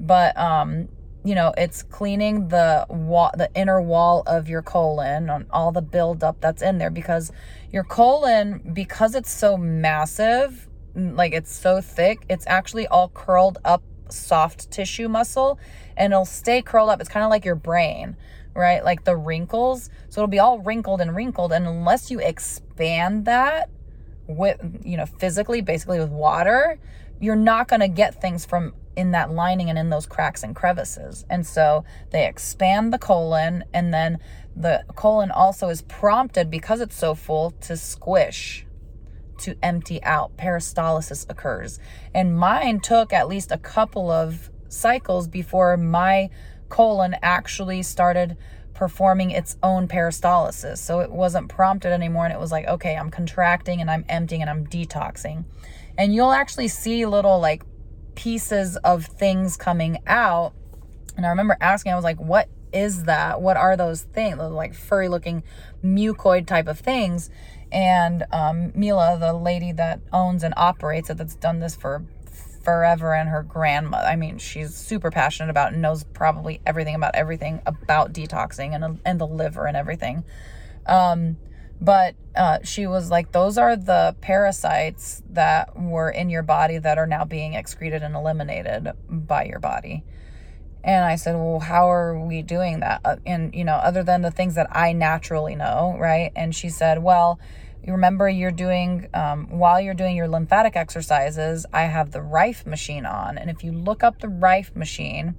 [0.00, 0.88] But um,
[1.24, 5.80] you know, it's cleaning the wall, the inner wall of your colon on all the
[5.80, 7.30] buildup that's in there because
[7.70, 10.66] your colon, because it's so massive,
[10.96, 15.56] like it's so thick, it's actually all curled up soft tissue muscle
[15.96, 17.00] and it'll stay curled up.
[17.00, 18.16] It's kind of like your brain
[18.54, 18.84] right?
[18.84, 19.90] Like the wrinkles.
[20.08, 21.52] So it'll be all wrinkled and wrinkled.
[21.52, 23.70] And unless you expand that
[24.26, 26.78] with, you know, physically, basically with water,
[27.20, 30.54] you're not going to get things from in that lining and in those cracks and
[30.54, 31.24] crevices.
[31.30, 34.18] And so they expand the colon, and then
[34.56, 38.66] the colon also is prompted because it's so full to squish,
[39.38, 40.36] to empty out.
[40.36, 41.78] Peristalsis occurs.
[42.12, 46.28] And mine took at least a couple of cycles before my
[46.70, 48.36] colon actually started
[48.72, 50.78] performing its own peristalsis.
[50.78, 52.24] So it wasn't prompted anymore.
[52.24, 55.44] And it was like, okay, I'm contracting and I'm emptying and I'm detoxing.
[55.98, 57.62] And you'll actually see little like
[58.14, 60.54] pieces of things coming out.
[61.14, 63.42] And I remember asking, I was like, what is that?
[63.42, 64.38] What are those things?
[64.38, 65.42] Those like furry looking
[65.84, 67.28] mucoid type of things.
[67.70, 72.02] And um, Mila, the lady that owns and operates it, that's done this for
[72.62, 77.14] forever and her grandma i mean she's super passionate about and knows probably everything about
[77.14, 80.24] everything about detoxing and, and the liver and everything.
[80.86, 81.36] Um,
[81.80, 86.98] but uh, she was like those are the parasites that were in your body that
[86.98, 90.04] are now being excreted and eliminated by your body.
[90.82, 93.00] And i said well how are we doing that?
[93.04, 96.32] Uh, and you know other than the things that i naturally know right?
[96.36, 97.38] And she said well
[97.84, 102.66] you remember you're doing um, while you're doing your lymphatic exercises i have the rife
[102.66, 103.38] machine on.
[103.38, 105.34] And if you look up the rife machine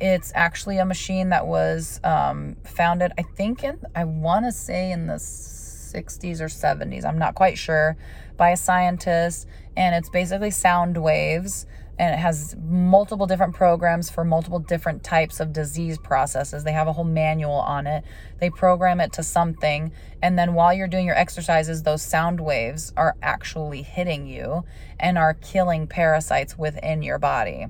[0.00, 4.90] it's actually a machine that was um, founded i think in i want to say
[4.92, 7.96] in the 60s or 70s i'm not quite sure
[8.40, 9.46] by a scientist.
[9.76, 11.66] And it's basically sound waves
[12.00, 16.64] and it has multiple different programs for multiple different types of disease processes.
[16.64, 18.04] They have a whole manual on it.
[18.38, 19.92] They program it to something,
[20.22, 24.64] and then while you're doing your exercises, those sound waves are actually hitting you
[24.98, 27.66] and are killing parasites within your body.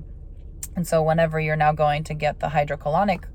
[0.77, 3.25] And so, whenever you're now going to get the hydrocolonic,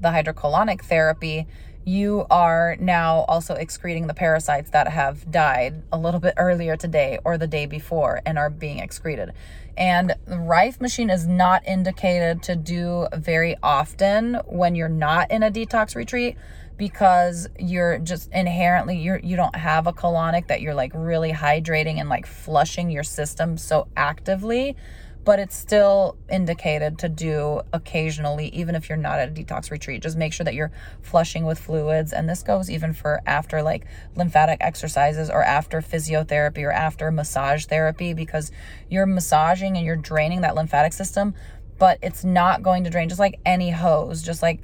[0.00, 1.46] the hydrocolonic therapy,
[1.84, 7.18] you are now also excreting the parasites that have died a little bit earlier today
[7.24, 9.32] or the day before and are being excreted.
[9.76, 15.42] And the Rife machine is not indicated to do very often when you're not in
[15.42, 16.36] a detox retreat
[16.76, 22.00] because you're just inherently you're you don't have a colonic that you're like really hydrating
[22.00, 24.76] and like flushing your system so actively
[25.24, 30.02] but it's still indicated to do occasionally, even if you're not at a detox retreat.
[30.02, 30.70] Just make sure that you're
[31.00, 32.12] flushing with fluids.
[32.12, 37.64] And this goes even for after like lymphatic exercises or after physiotherapy or after massage
[37.64, 38.52] therapy because
[38.90, 41.34] you're massaging and you're draining that lymphatic system,
[41.78, 44.62] but it's not going to drain just like any hose, just like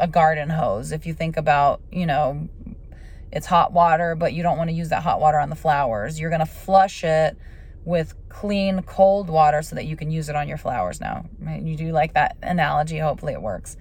[0.00, 0.90] a garden hose.
[0.90, 2.48] If you think about, you know,
[3.30, 6.18] it's hot water, but you don't want to use that hot water on the flowers,
[6.18, 7.36] you're going to flush it
[7.86, 11.24] with clean cold water so that you can use it on your flowers now.
[11.40, 12.98] You do like that analogy.
[12.98, 13.76] Hopefully it works.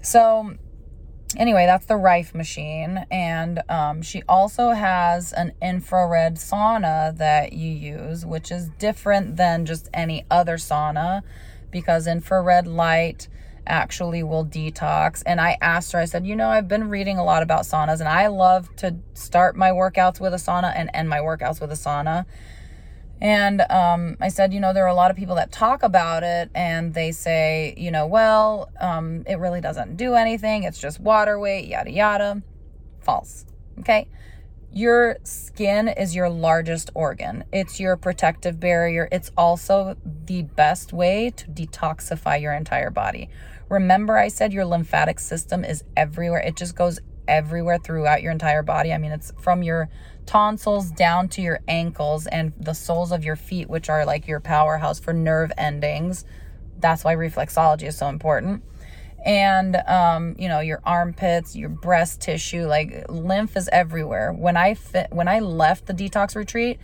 [0.00, 0.54] So,
[1.36, 3.04] anyway, that's the Rife machine.
[3.10, 9.66] And um, she also has an infrared sauna that you use, which is different than
[9.66, 11.22] just any other sauna
[11.72, 13.26] because infrared light
[13.66, 15.24] actually will detox.
[15.26, 17.98] And I asked her, I said, you know, I've been reading a lot about saunas
[17.98, 21.72] and I love to start my workouts with a sauna and end my workouts with
[21.72, 22.24] a sauna
[23.20, 26.22] and um, I said, you know, there are a lot of people that talk about
[26.22, 30.62] it and they say, you know, well, um, it really doesn't do anything.
[30.62, 32.42] It's just water weight, yada, yada.
[33.00, 33.44] False.
[33.80, 34.08] Okay.
[34.70, 39.08] Your skin is your largest organ, it's your protective barrier.
[39.10, 43.30] It's also the best way to detoxify your entire body.
[43.70, 48.62] Remember, I said your lymphatic system is everywhere, it just goes everywhere throughout your entire
[48.62, 48.92] body.
[48.92, 49.88] I mean, it's from your
[50.28, 54.40] tonsils down to your ankles and the soles of your feet, which are like your
[54.40, 56.26] powerhouse for nerve endings.
[56.78, 58.62] That's why reflexology is so important.
[59.24, 64.30] And um, you know, your armpits, your breast tissue, like lymph is everywhere.
[64.34, 66.78] When I fit when I left the detox retreat,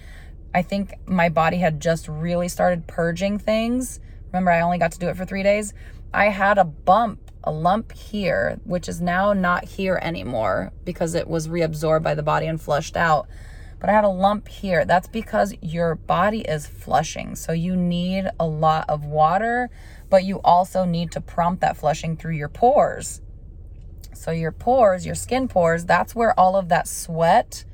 [0.54, 4.00] I think my body had just really started purging things.
[4.32, 5.74] Remember, I only got to do it for three days.
[6.14, 11.28] I had a bump a lump here, which is now not here anymore because it
[11.28, 13.28] was reabsorbed by the body and flushed out.
[13.78, 14.84] But I had a lump here.
[14.84, 17.36] That's because your body is flushing.
[17.36, 19.68] So you need a lot of water,
[20.08, 23.20] but you also need to prompt that flushing through your pores.
[24.14, 27.64] So your pores, your skin pores, that's where all of that sweat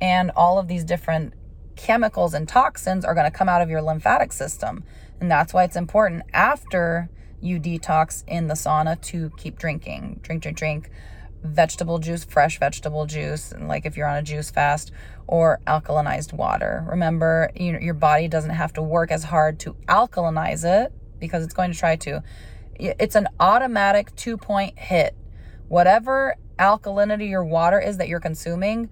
[0.00, 1.34] and all of these different
[1.76, 4.84] chemicals and toxins are going to come out of your lymphatic system.
[5.20, 7.08] And that's why it's important after
[7.44, 10.20] you detox in the sauna to keep drinking.
[10.22, 10.90] Drink, drink, drink
[11.44, 14.90] vegetable juice, fresh vegetable juice, like if you're on a juice fast,
[15.26, 16.84] or alkalinized water.
[16.88, 21.44] Remember, you know, your body doesn't have to work as hard to alkalinize it because
[21.44, 22.22] it's going to try to.
[22.76, 25.14] It's an automatic two point hit.
[25.68, 28.88] Whatever alkalinity your water is that you're consuming,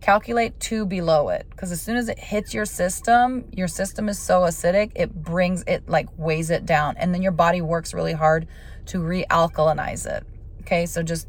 [0.00, 4.18] calculate two below it because as soon as it hits your system your system is
[4.18, 8.12] so acidic it brings it like weighs it down and then your body works really
[8.12, 8.46] hard
[8.84, 10.24] to realkalinize it
[10.60, 11.26] okay so just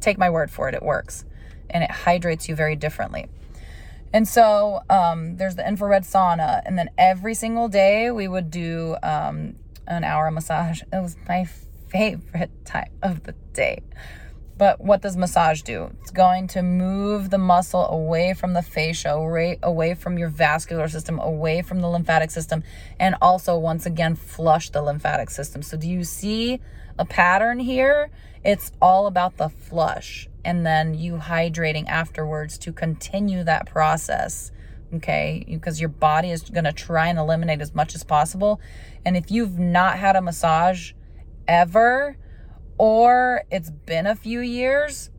[0.00, 1.24] take my word for it it works
[1.70, 3.28] and it hydrates you very differently
[4.12, 6.62] And so um, there's the infrared sauna.
[6.64, 9.56] And then every single day we would do um,
[9.86, 10.80] an hour massage.
[10.92, 11.46] It was my
[11.88, 13.82] favorite time of the day.
[14.58, 15.90] But what does massage do?
[16.00, 21.18] It's going to move the muscle away from the fascia, away, from your vascular system,
[21.18, 22.64] away from the lymphatic system,
[22.98, 25.62] and also, once again, flush the lymphatic system.
[25.62, 26.60] So, do you see
[26.98, 28.10] a pattern here?
[28.44, 34.52] It's all about the flush and then you hydrating afterwards to continue that process.
[34.94, 38.60] Okay, because your body is going to try and eliminate as much as possible.
[39.04, 40.92] And if you've not had a massage
[41.48, 42.16] ever,
[42.78, 45.10] or it's been a few years,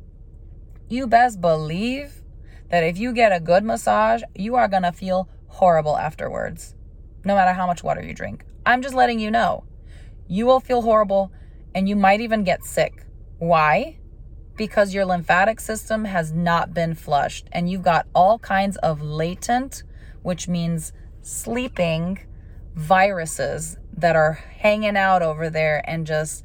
[0.89, 2.21] you best believe
[2.69, 6.75] that if you get a good massage, you are going to feel horrible afterwards,
[7.23, 8.43] no matter how much water you drink.
[8.65, 9.63] I'm just letting you know.
[10.27, 11.31] You will feel horrible
[11.73, 13.05] and you might even get sick.
[13.39, 13.99] Why?
[14.55, 19.83] Because your lymphatic system has not been flushed and you've got all kinds of latent,
[20.21, 20.91] which means
[21.21, 22.19] sleeping
[22.75, 26.43] viruses that are hanging out over there and just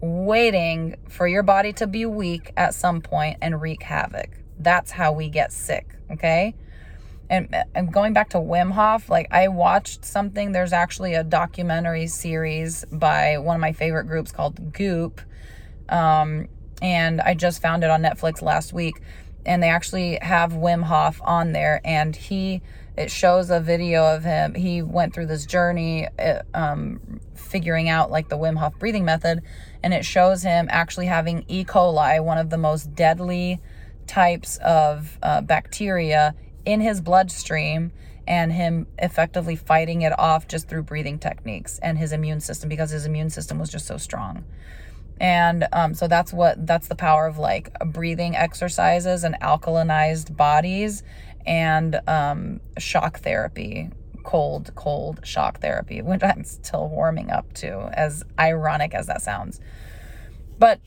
[0.00, 4.30] waiting for your body to be weak at some point and wreak havoc.
[4.58, 6.54] That's how we get sick, okay?
[7.30, 12.06] And, and going back to Wim Hof, like I watched something, there's actually a documentary
[12.06, 15.20] series by one of my favorite groups called Goop.
[15.88, 16.48] Um,
[16.82, 19.00] and I just found it on Netflix last week.
[19.46, 22.62] And they actually have Wim Hof on there, and he
[22.96, 24.54] it shows a video of him.
[24.54, 29.42] He went through this journey, uh, um, figuring out like the Wim Hof breathing method,
[29.84, 31.62] and it shows him actually having E.
[31.62, 33.60] coli, one of the most deadly
[34.06, 37.92] types of uh, bacteria, in his bloodstream,
[38.26, 42.88] and him effectively fighting it off just through breathing techniques and his immune system because
[42.88, 44.42] his immune system was just so strong.
[45.20, 51.02] And um, so that's what that's the power of like breathing exercises and alkalinized bodies
[51.44, 53.90] and um, shock therapy
[54.24, 59.60] cold, cold shock therapy, which I'm still warming up to, as ironic as that sounds.
[60.58, 60.80] But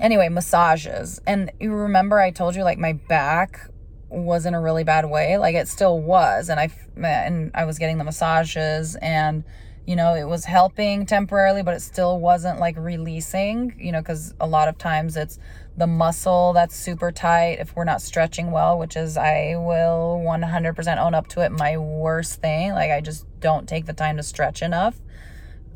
[0.00, 1.20] anyway, massages.
[1.26, 3.68] And you remember I told you like my back
[4.10, 7.78] was in a really bad way like it still was and i and i was
[7.78, 9.44] getting the massages and
[9.86, 14.34] you know it was helping temporarily but it still wasn't like releasing you know because
[14.40, 15.38] a lot of times it's
[15.78, 20.98] the muscle that's super tight if we're not stretching well, which is I will 100%
[20.98, 21.52] own up to it.
[21.52, 25.00] My worst thing, like I just don't take the time to stretch enough.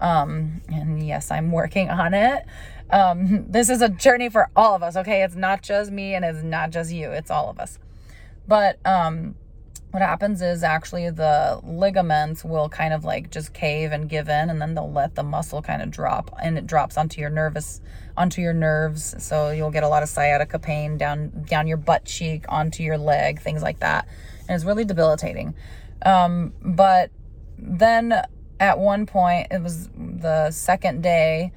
[0.00, 2.44] Um, and yes, I'm working on it.
[2.90, 5.22] Um, this is a journey for all of us, okay?
[5.22, 7.78] It's not just me and it's not just you, it's all of us.
[8.48, 9.36] But um,
[9.92, 14.48] what happens is actually the ligaments will kind of like just cave and give in
[14.48, 17.82] and then they'll let the muscle kind of drop and it drops onto your nervous
[18.16, 19.14] onto your nerves.
[19.22, 22.96] So you'll get a lot of sciatica pain down down your butt cheek onto your
[22.96, 24.08] leg things like that.
[24.48, 25.54] And it's really debilitating.
[26.06, 27.10] Um, but
[27.58, 28.14] then
[28.58, 31.52] at one point it was the second day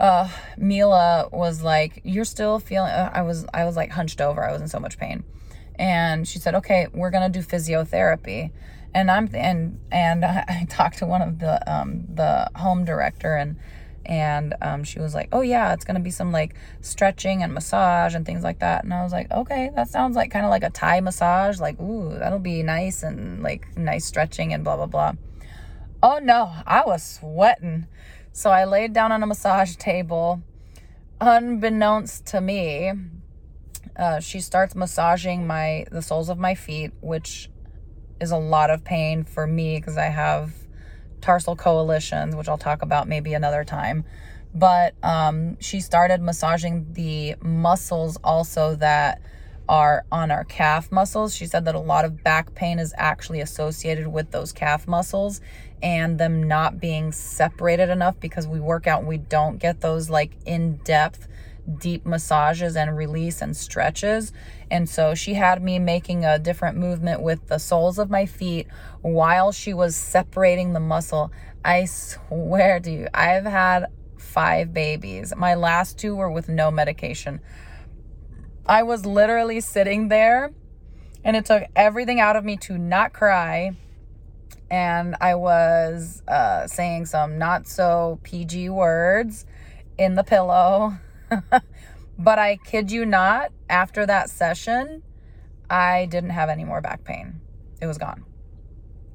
[0.00, 4.44] uh mila was like you're still feeling uh, i was i was like hunched over.
[4.44, 5.24] I was in so much pain
[5.76, 8.50] and she said, "Okay, we're gonna do physiotherapy."
[8.94, 13.56] And I'm and and I talked to one of the um, the home director and
[14.06, 18.14] and um, she was like, "Oh yeah, it's gonna be some like stretching and massage
[18.14, 20.62] and things like that." And I was like, "Okay, that sounds like kind of like
[20.62, 21.58] a Thai massage.
[21.60, 25.12] Like, ooh, that'll be nice and like nice stretching and blah blah blah."
[26.02, 27.86] Oh no, I was sweating.
[28.32, 30.42] So I laid down on a massage table.
[31.20, 32.92] Unbeknownst to me,
[33.96, 37.50] uh, she starts massaging my the soles of my feet, which
[38.20, 40.52] is a lot of pain for me because I have
[41.20, 44.04] tarsal coalitions, which I'll talk about maybe another time.
[44.54, 49.20] But um, she started massaging the muscles also that
[49.68, 51.34] are on our calf muscles.
[51.34, 55.40] She said that a lot of back pain is actually associated with those calf muscles
[55.82, 60.10] and them not being separated enough because we work out and we don't get those
[60.10, 61.26] like in depth
[61.78, 64.32] deep massages and release and stretches.
[64.70, 68.66] And so she had me making a different movement with the soles of my feet
[69.02, 71.32] while she was separating the muscle.
[71.64, 73.86] I swear to you, I've had
[74.18, 75.32] five babies.
[75.36, 77.40] My last two were with no medication.
[78.66, 80.52] I was literally sitting there
[81.22, 83.76] and it took everything out of me to not cry.
[84.70, 89.46] And I was uh, saying some not so PG words
[89.96, 90.94] in the pillow.
[92.18, 95.02] But I kid you not, after that session,
[95.68, 97.40] I didn't have any more back pain.
[97.80, 98.24] It was gone.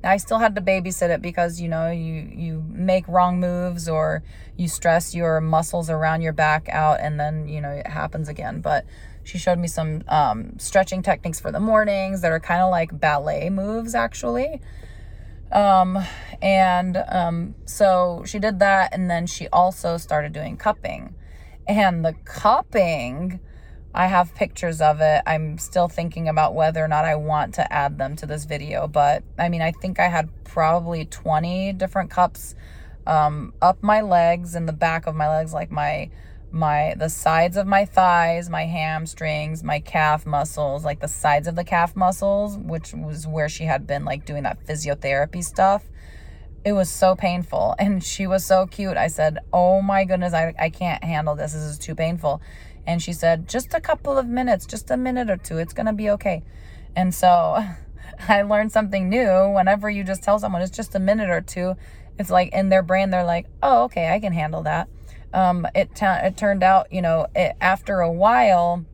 [0.04, 4.24] I still had to babysit it because you know you you make wrong moves or
[4.56, 8.62] you stress your muscles around your back out and then you know it happens again.
[8.62, 8.86] But
[9.30, 13.00] She showed me some um, stretching techniques for the mornings that are kind of like
[13.00, 14.60] ballet moves, actually.
[15.52, 16.00] Um,
[16.42, 21.14] and um, so she did that, and then she also started doing cupping.
[21.70, 23.40] And the cupping,
[23.94, 25.22] I have pictures of it.
[25.28, 28.88] I'm still thinking about whether or not I want to add them to this video,
[28.88, 32.56] but I mean, I think I had probably 20 different cups
[33.06, 36.10] um, up my legs and the back of my legs, like my
[36.52, 41.56] my the sides of my thighs, my hamstrings, my calf muscles, like the sides of
[41.56, 45.84] the calf muscles, which was where she had been like doing that physiotherapy stuff.
[46.66, 48.98] It was so painful and she was so cute.
[48.98, 51.54] I said, "Oh my goodness, I I can't handle this.
[51.54, 52.42] This is too painful."
[52.86, 55.58] And she said, "Just a couple of minutes, just a minute or two.
[55.58, 56.44] It's to be okay."
[56.96, 57.64] And so
[58.28, 59.50] I learned something new.
[59.50, 61.76] Whenever you just tell someone it's just a minute or two,
[62.18, 64.90] it's like in their brain they're like, "Oh, okay, I can handle that."
[65.34, 68.86] um, it, t- it turned out, you know, it, after a while,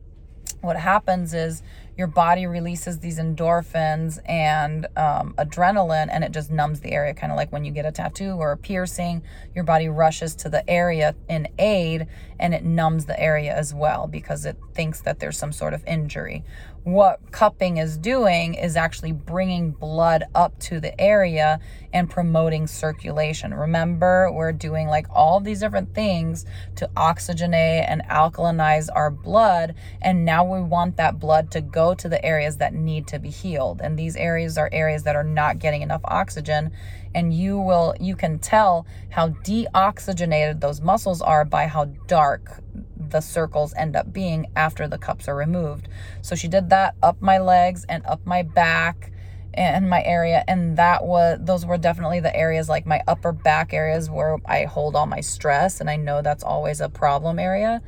[0.60, 1.62] what happens is
[1.96, 7.32] your body releases these endorphins and um, adrenaline and it just numbs the area kind
[7.32, 9.22] of like when you get a tattoo or a piercing
[9.54, 12.06] your body rushes to the area in aid
[12.38, 15.82] and it numbs the area as well because it thinks that there's some sort of
[15.86, 16.44] injury
[16.86, 21.58] what cupping is doing is actually bringing blood up to the area
[21.92, 23.52] and promoting circulation.
[23.52, 29.74] Remember, we're doing like all these different things to oxygenate and alkalinize our blood.
[30.00, 33.30] And now we want that blood to go to the areas that need to be
[33.30, 33.80] healed.
[33.82, 36.70] And these areas are areas that are not getting enough oxygen.
[37.16, 42.62] And you will, you can tell how deoxygenated those muscles are by how dark
[43.10, 45.88] the circles end up being after the cups are removed.
[46.22, 49.12] So she did that up my legs and up my back
[49.54, 53.72] and my area and that was those were definitely the areas like my upper back
[53.72, 57.80] areas where I hold all my stress and I know that's always a problem area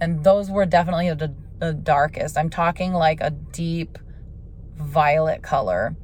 [0.00, 2.38] and those were definitely the, the darkest.
[2.38, 3.98] I'm talking like a deep
[4.76, 5.96] violet color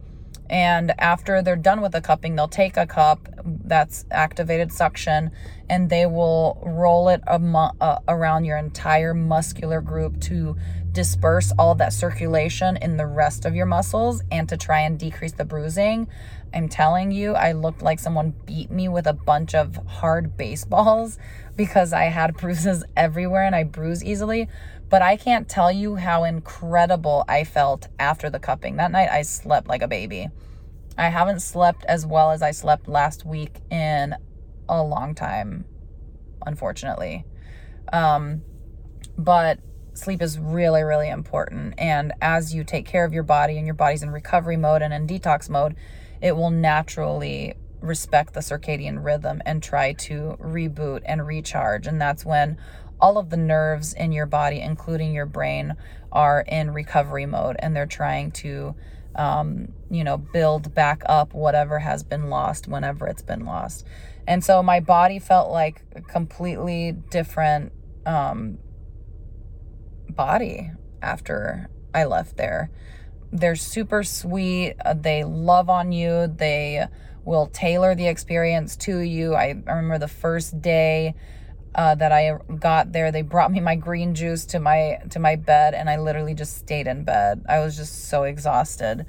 [0.54, 5.32] and after they're done with the cupping, they'll take a cup that's activated suction
[5.68, 10.56] and they will roll it uh, around your entire muscular group to
[10.92, 15.32] disperse all that circulation in the rest of your muscles and to try and decrease
[15.32, 16.06] the bruising.
[16.54, 21.18] I'm telling you, I looked like someone beat me with a bunch of hard baseballs
[21.56, 24.48] because I had bruises everywhere and I bruise easily.
[24.88, 28.76] But I can't tell you how incredible I felt after the cupping.
[28.76, 30.28] That night I slept like a baby.
[30.96, 34.14] I haven't slept as well as I slept last week in
[34.68, 35.64] a long time,
[36.46, 37.24] unfortunately.
[37.92, 38.42] Um,
[39.18, 39.58] but
[39.94, 41.74] sleep is really, really important.
[41.78, 44.92] And as you take care of your body and your body's in recovery mode and
[44.92, 45.76] in detox mode,
[46.20, 51.86] it will naturally respect the circadian rhythm and try to reboot and recharge.
[51.86, 52.56] And that's when
[53.00, 55.76] all of the nerves in your body, including your brain,
[56.10, 58.74] are in recovery mode and they're trying to,
[59.16, 63.86] um, you know, build back up whatever has been lost whenever it's been lost.
[64.26, 67.72] And so my body felt like a completely different
[68.06, 68.58] um,
[70.08, 70.70] body
[71.02, 72.70] after I left there.
[73.32, 74.76] They're super sweet.
[74.84, 76.28] Uh, they love on you.
[76.28, 76.86] They
[77.24, 79.34] will tailor the experience to you.
[79.34, 81.14] I, remember the first day
[81.74, 85.34] uh, that I got there, they brought me my green juice to my to my
[85.34, 87.44] bed, and I literally just stayed in bed.
[87.48, 89.06] I was just so exhausted.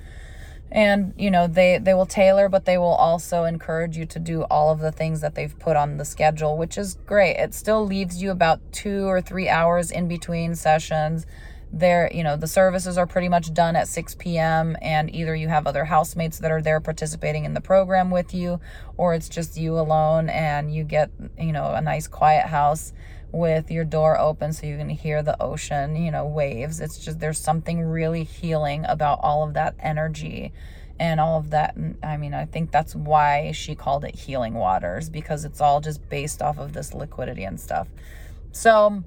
[0.72, 4.44] And you know they they will tailor, but they will also encourage you to do
[4.44, 7.38] all of the things that they've put on the schedule, which is great.
[7.38, 11.26] It still leaves you about two or three hours in between sessions
[11.76, 15.50] there you know the services are pretty much done at 6 p.m and either you
[15.50, 18.60] have other housemates that are there participating in the program with you
[18.96, 22.94] or it's just you alone and you get you know a nice quiet house
[23.36, 27.20] with your door open so you can hear the ocean you know waves it's just
[27.20, 30.54] there's something really healing about all of that energy
[31.00, 35.10] and all of that i mean i think that's why she called it healing waters
[35.10, 37.88] because it's all just based off of this liquidity and stuff
[38.54, 39.04] so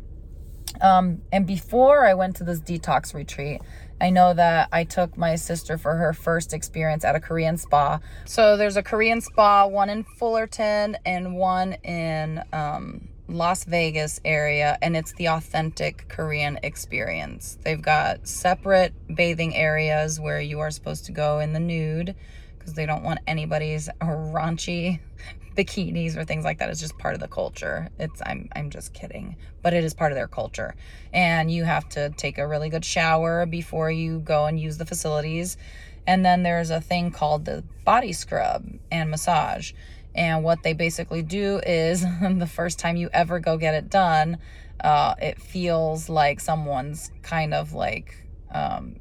[0.82, 3.62] um, and before I went to this detox retreat,
[4.00, 8.00] I know that I took my sister for her first experience at a Korean spa.
[8.26, 14.78] So there's a Korean spa, one in Fullerton and one in um, Las Vegas area,
[14.80, 17.58] and it's the authentic Korean experience.
[17.62, 22.14] They've got separate bathing areas where you are supposed to go in the nude
[22.58, 25.00] because they don't want anybody's raunchy
[25.56, 27.88] bikinis or things like that is just part of the culture.
[27.98, 30.74] It's I'm I'm just kidding, but it is part of their culture.
[31.12, 34.86] And you have to take a really good shower before you go and use the
[34.86, 35.58] facilities.
[36.06, 39.72] And then there's a thing called the body scrub and massage.
[40.18, 44.38] And what they basically do is the first time you ever go get it done,
[44.82, 48.16] uh, it feels like someone's kind of like
[48.52, 48.96] um,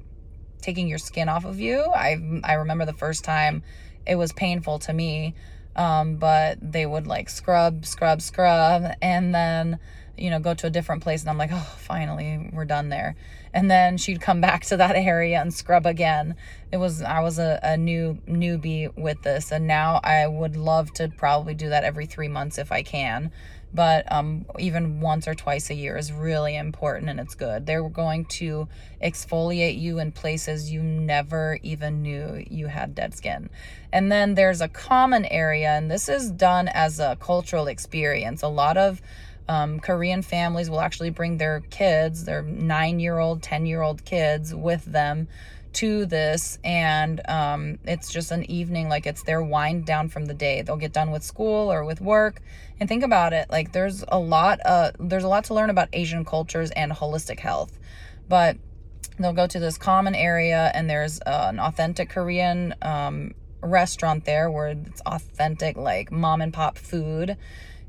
[0.61, 1.82] taking your skin off of you.
[1.82, 3.63] I I remember the first time
[4.05, 5.34] it was painful to me,
[5.76, 9.80] um, but they would like scrub, scrub, scrub, and then
[10.18, 13.15] you know go to a different place, and I'm like, oh, finally we're done there.
[13.53, 16.36] And then she'd come back to that area and scrub again.
[16.72, 20.91] It was I was a, a new newbie with this, and now I would love
[20.93, 23.32] to probably do that every three months if I can
[23.74, 27.65] but um, even once or twice a year is really important and it's good.
[27.65, 28.68] They're going to
[29.03, 33.49] exfoliate you in places you never even knew you had dead skin.
[33.91, 38.41] And then there's a common area, and this is done as a cultural experience.
[38.41, 39.01] A lot of
[39.48, 44.04] um, Korean families will actually bring their kids, their nine year old, 10 year old
[44.06, 45.28] kids, with them
[45.74, 46.58] to this.
[46.64, 50.62] And um, it's just an evening like it's their wind down from the day.
[50.62, 52.41] They'll get done with school or with work.
[52.80, 55.89] And think about it like there's a lot uh there's a lot to learn about
[55.93, 57.78] asian cultures and holistic health.
[58.30, 58.58] But
[59.20, 64.52] they'll go to this common area and there's uh, an authentic korean um, restaurant there
[64.52, 67.36] where it's authentic like mom and pop food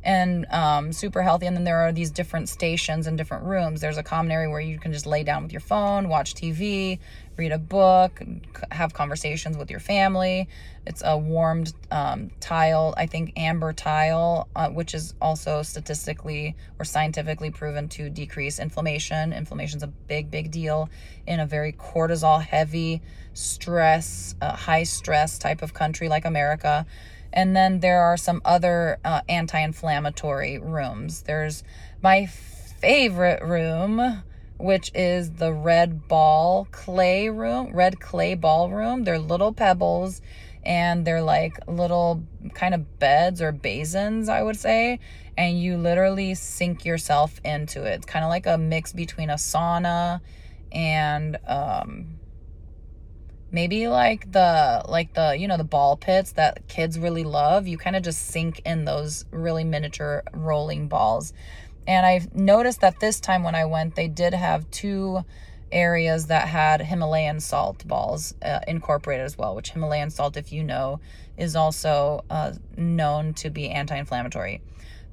[0.05, 1.46] and um, super healthy.
[1.46, 3.80] And then there are these different stations and different rooms.
[3.80, 6.99] There's a common area where you can just lay down with your phone, watch TV,
[7.36, 8.20] read a book,
[8.70, 10.49] have conversations with your family.
[10.86, 16.84] It's a warmed um, tile, I think amber tile, uh, which is also statistically or
[16.84, 19.32] scientifically proven to decrease inflammation.
[19.32, 20.88] Inflammation is a big, big deal
[21.26, 23.03] in a very cortisol heavy,
[23.34, 26.86] stress, uh, high stress type of country like America.
[27.32, 31.22] And then there are some other uh, anti inflammatory rooms.
[31.22, 31.62] There's
[32.02, 34.22] my favorite room,
[34.58, 39.04] which is the red ball clay room, red clay ball room.
[39.04, 40.20] They're little pebbles
[40.64, 42.22] and they're like little
[42.54, 45.00] kind of beds or basins, I would say.
[45.36, 47.94] And you literally sink yourself into it.
[47.94, 50.20] It's kind of like a mix between a sauna
[50.72, 52.17] and um,
[53.51, 57.78] maybe like the like the you know the ball pits that kids really love you
[57.78, 61.32] kind of just sink in those really miniature rolling balls.
[61.86, 65.24] And i've noticed that this time when i went they did have two
[65.72, 70.62] areas that had himalayan salt balls uh, incorporated as well which himalayan salt if you
[70.62, 71.01] know
[71.38, 74.61] is also uh, known to be anti-inflammatory.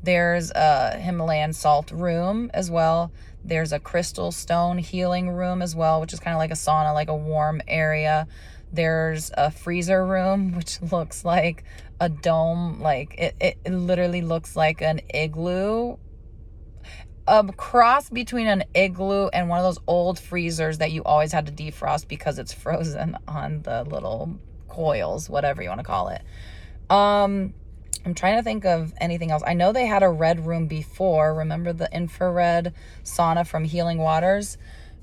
[0.04, 3.12] There's a himalayan salt room as well
[3.48, 6.94] there's a crystal stone healing room as well, which is kind of like a sauna,
[6.94, 8.28] like a warm area.
[8.74, 11.64] There's a freezer room, which looks like
[12.00, 12.82] a dome.
[12.82, 15.98] Like it, it, it literally looks like an igloo.
[17.28, 21.48] A cross between an igloo and one of those old freezers that you always had
[21.48, 26.22] to defrost because it's frozen on the little coils, whatever you want to call it.
[26.90, 27.54] Um,
[28.06, 29.42] I'm trying to think of anything else.
[29.46, 31.34] I know they had a red room before.
[31.34, 32.72] Remember the infrared
[33.04, 34.60] sauna from Healing Waters?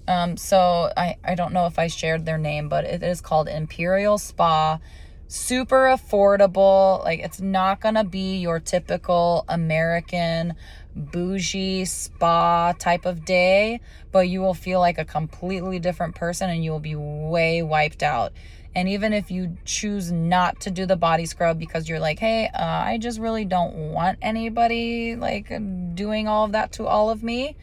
[0.06, 3.48] Um, so I, I don't know if I shared their name, but it is called
[3.48, 4.78] Imperial Spa.
[5.26, 7.02] Super affordable.
[7.02, 10.54] Like it's not gonna be your typical American
[10.94, 13.80] bougie spa type of day,
[14.12, 18.02] but you will feel like a completely different person and you will be way wiped
[18.02, 18.32] out.
[18.74, 22.46] And even if you choose not to do the body scrub because you're like, hey,
[22.46, 25.48] uh, I just really don't want anybody like
[25.94, 27.56] doing all of that to all of me.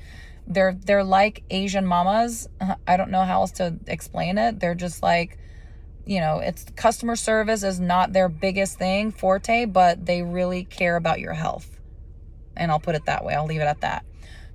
[0.45, 2.47] They're they're like Asian mamas.
[2.87, 4.59] I don't know how else to explain it.
[4.59, 5.39] They're just like,
[6.05, 10.95] you know, it's customer service is not their biggest thing forte, but they really care
[10.95, 11.79] about your health.
[12.55, 13.33] And I'll put it that way.
[13.33, 14.05] I'll leave it at that.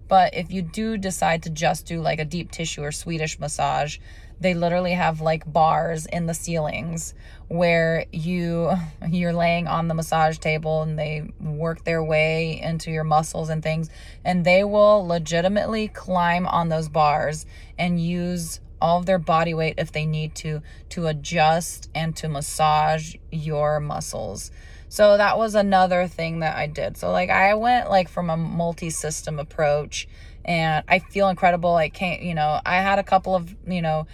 [0.07, 3.99] But if you do decide to just do like a deep tissue or Swedish massage,
[4.41, 7.14] they literally have like bars in the ceilings
[7.49, 8.72] where you
[9.09, 13.62] you're laying on the massage table and they work their way into your muscles and
[13.62, 13.91] things
[14.24, 17.47] and they will legitimately climb on those bars
[17.78, 22.28] and use all of their body weight if they need to to adjust and to
[22.28, 24.51] massage your muscles
[24.95, 26.97] so that was another thing that I did.
[26.97, 30.07] So like I went like from a multi-system approach
[30.45, 31.74] and I feel incredible.
[31.76, 34.07] I can't, you know, I had a couple of, you know,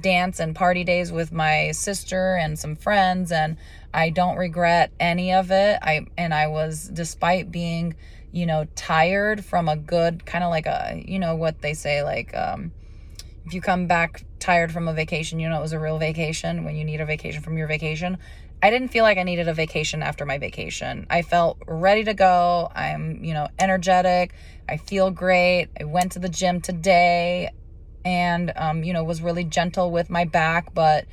[0.00, 3.56] dance and party days with my sister and some friends and
[3.94, 5.78] I don't regret any of it.
[5.82, 7.94] I and I was despite being,
[8.32, 12.02] you know, tired from a good kind of like a, you know what they say
[12.02, 12.72] like um
[13.46, 16.64] if you come back tired from a vacation, you know it was a real vacation
[16.64, 18.18] when you need a vacation from your vacation.
[18.62, 21.06] I didn't feel like I needed a vacation after my vacation.
[21.10, 22.70] I felt ready to go.
[22.74, 24.32] I'm, you know, energetic.
[24.68, 25.68] I feel great.
[25.80, 27.50] I went to the gym today
[28.04, 31.06] and, um, you know, was really gentle with my back, but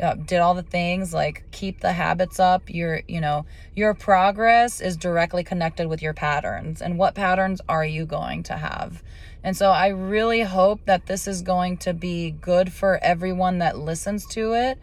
[0.00, 2.70] uh, did all the things like keep the habits up.
[2.70, 3.44] Your you know
[3.74, 6.80] your progress is directly connected with your patterns.
[6.80, 9.02] And what patterns are you going to have?
[9.42, 13.78] And so i really hope that this is going to be good for everyone that
[13.78, 14.78] listens to it.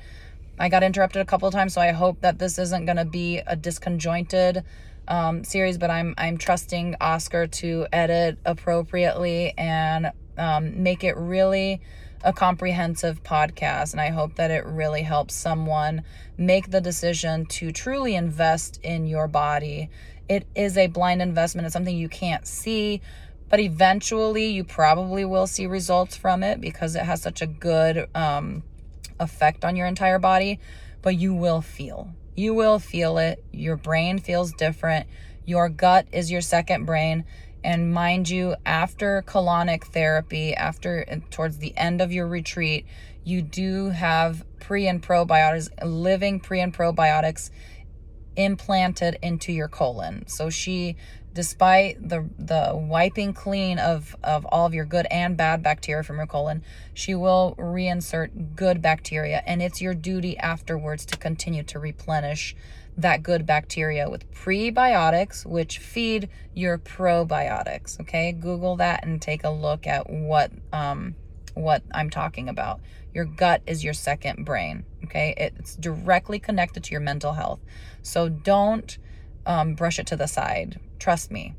[0.59, 3.37] I got interrupted a couple times so i hope that this isn't going to be
[3.39, 4.63] a disconjointed
[5.07, 11.81] um, series but i'm i'm trusting oscar to edit appropriately and um, make it really
[12.23, 13.93] a comprehensive podcast.
[13.93, 16.03] And I hope that it really helps someone
[16.37, 19.89] make the decision to truly invest in your body.
[20.27, 23.01] It is a blind investment, it's something you can't see,
[23.49, 28.09] but eventually you probably will see results from it because it has such a good
[28.13, 28.63] um,
[29.19, 30.59] effect on your entire body.
[31.01, 32.09] But you will feel.
[32.37, 33.43] You will feel it.
[33.51, 35.07] Your brain feels different.
[35.43, 37.25] Your gut is your second brain.
[37.63, 42.85] And mind you, after colonic therapy, after towards the end of your retreat,
[43.23, 47.49] you do have pre and probiotics, living pre and probiotics
[48.35, 50.27] implanted into your colon.
[50.27, 50.95] So she
[51.37, 56.17] despite the the wiping clean of of all of your good and bad bacteria from
[56.17, 56.63] your colon
[56.95, 62.55] she will reinsert good bacteria and it's your duty afterwards to continue to replenish
[62.97, 67.99] that good bacteria with prebiotics, which feed your probiotics.
[68.01, 71.13] Okay, Google that and take a look at what um,
[71.53, 72.79] what I'm talking about.
[73.13, 74.83] Your gut is your second brain.
[75.03, 77.59] Okay, it's directly connected to your mental health.
[78.01, 78.97] So don't
[79.45, 80.79] um, brush it to the side.
[80.99, 81.55] Trust me.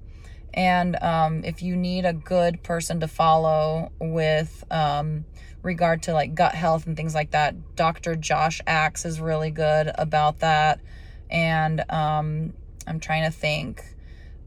[0.55, 5.24] And um, if you need a good person to follow with um,
[5.62, 8.16] regard to like gut health and things like that, Dr.
[8.16, 10.80] Josh Axe is really good about that
[11.30, 12.53] and um,
[12.86, 13.84] I'm trying to think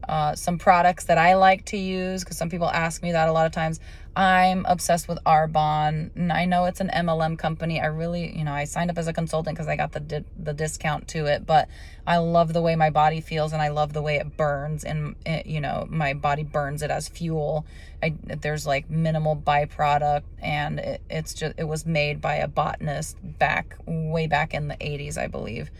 [0.08, 3.32] uh, some products that I like to use because some people ask me that a
[3.32, 3.78] lot of times.
[4.14, 7.80] I'm obsessed with Arbonne, and I know it's an MLM company.
[7.80, 10.24] I really, you know, I signed up as a consultant because I got the di-
[10.38, 11.46] the discount to it.
[11.46, 11.68] But
[12.06, 15.16] I love the way my body feels, and I love the way it burns, and
[15.24, 17.64] it, you know, my body burns it as fuel.
[18.02, 23.16] I, there's like minimal byproduct, and it, it's just it was made by a botanist
[23.22, 25.70] back way back in the 80s, I believe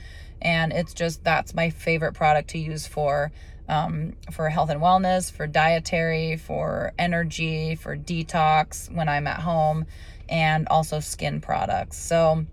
[0.45, 3.31] and it's just that's my favorite product to use for
[3.69, 9.87] um, for health and wellness, for dietary, for energy, for detox when I'm at home,
[10.29, 11.99] and also skin products.
[11.99, 12.47] So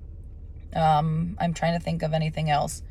[0.75, 2.83] um, I'm trying to think of anything else.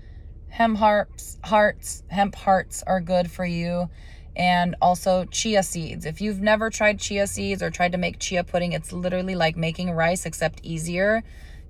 [0.48, 3.88] Hemp hearts, hearts, hemp hearts are good for you.
[4.36, 6.06] And also chia seeds.
[6.06, 9.56] If you've never tried chia seeds or tried to make chia pudding, it's literally like
[9.56, 11.24] making rice except easier.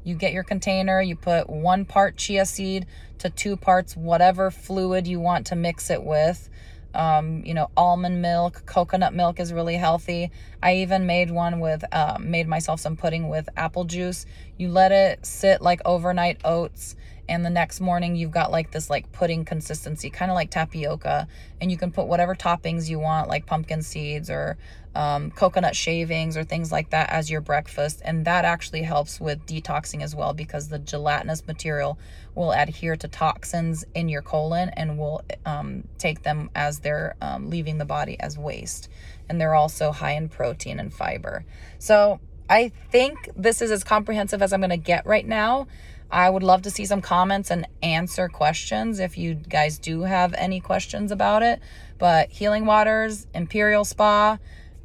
[0.09, 2.87] You get your container, you put one part chia seed
[3.19, 6.49] to two parts, whatever fluid you want to mix it with.
[6.95, 10.31] Um, you know, almond milk, coconut milk is really healthy.
[10.63, 14.25] I even made one with, uh, made myself some pudding with apple juice.
[14.57, 16.97] You let it sit like overnight oats
[17.29, 21.29] and the next morning you've got like this like pudding consistency kind of like tapioca
[21.61, 24.57] and you can put whatever toppings you want like pumpkin seeds or
[24.95, 29.45] um, coconut shavings or things like that as your breakfast and that actually helps with
[29.47, 31.99] detoxing as well because the gelatinous material
[32.35, 37.49] will adhere to toxins in your colon and will um, take them as they're um,
[37.51, 38.89] leaving the body as waste
[39.29, 41.45] and they're also high in protein and fiber.
[41.79, 42.21] So
[42.51, 45.67] i think this is as comprehensive as i'm going to get right now
[46.11, 50.35] I would love to see some comments and answer questions if you guys do have
[50.35, 51.61] any questions about it.
[51.99, 54.39] But Healing Waters, Imperial Spa,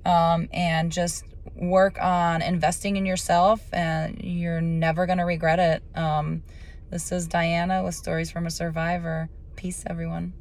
[0.05, 1.23] um, and just
[1.55, 5.83] work on investing in yourself, and you're never going to regret it.
[5.97, 6.43] Um,
[6.89, 9.29] this is Diana with Stories from a Survivor.
[9.55, 10.33] Peace, everyone.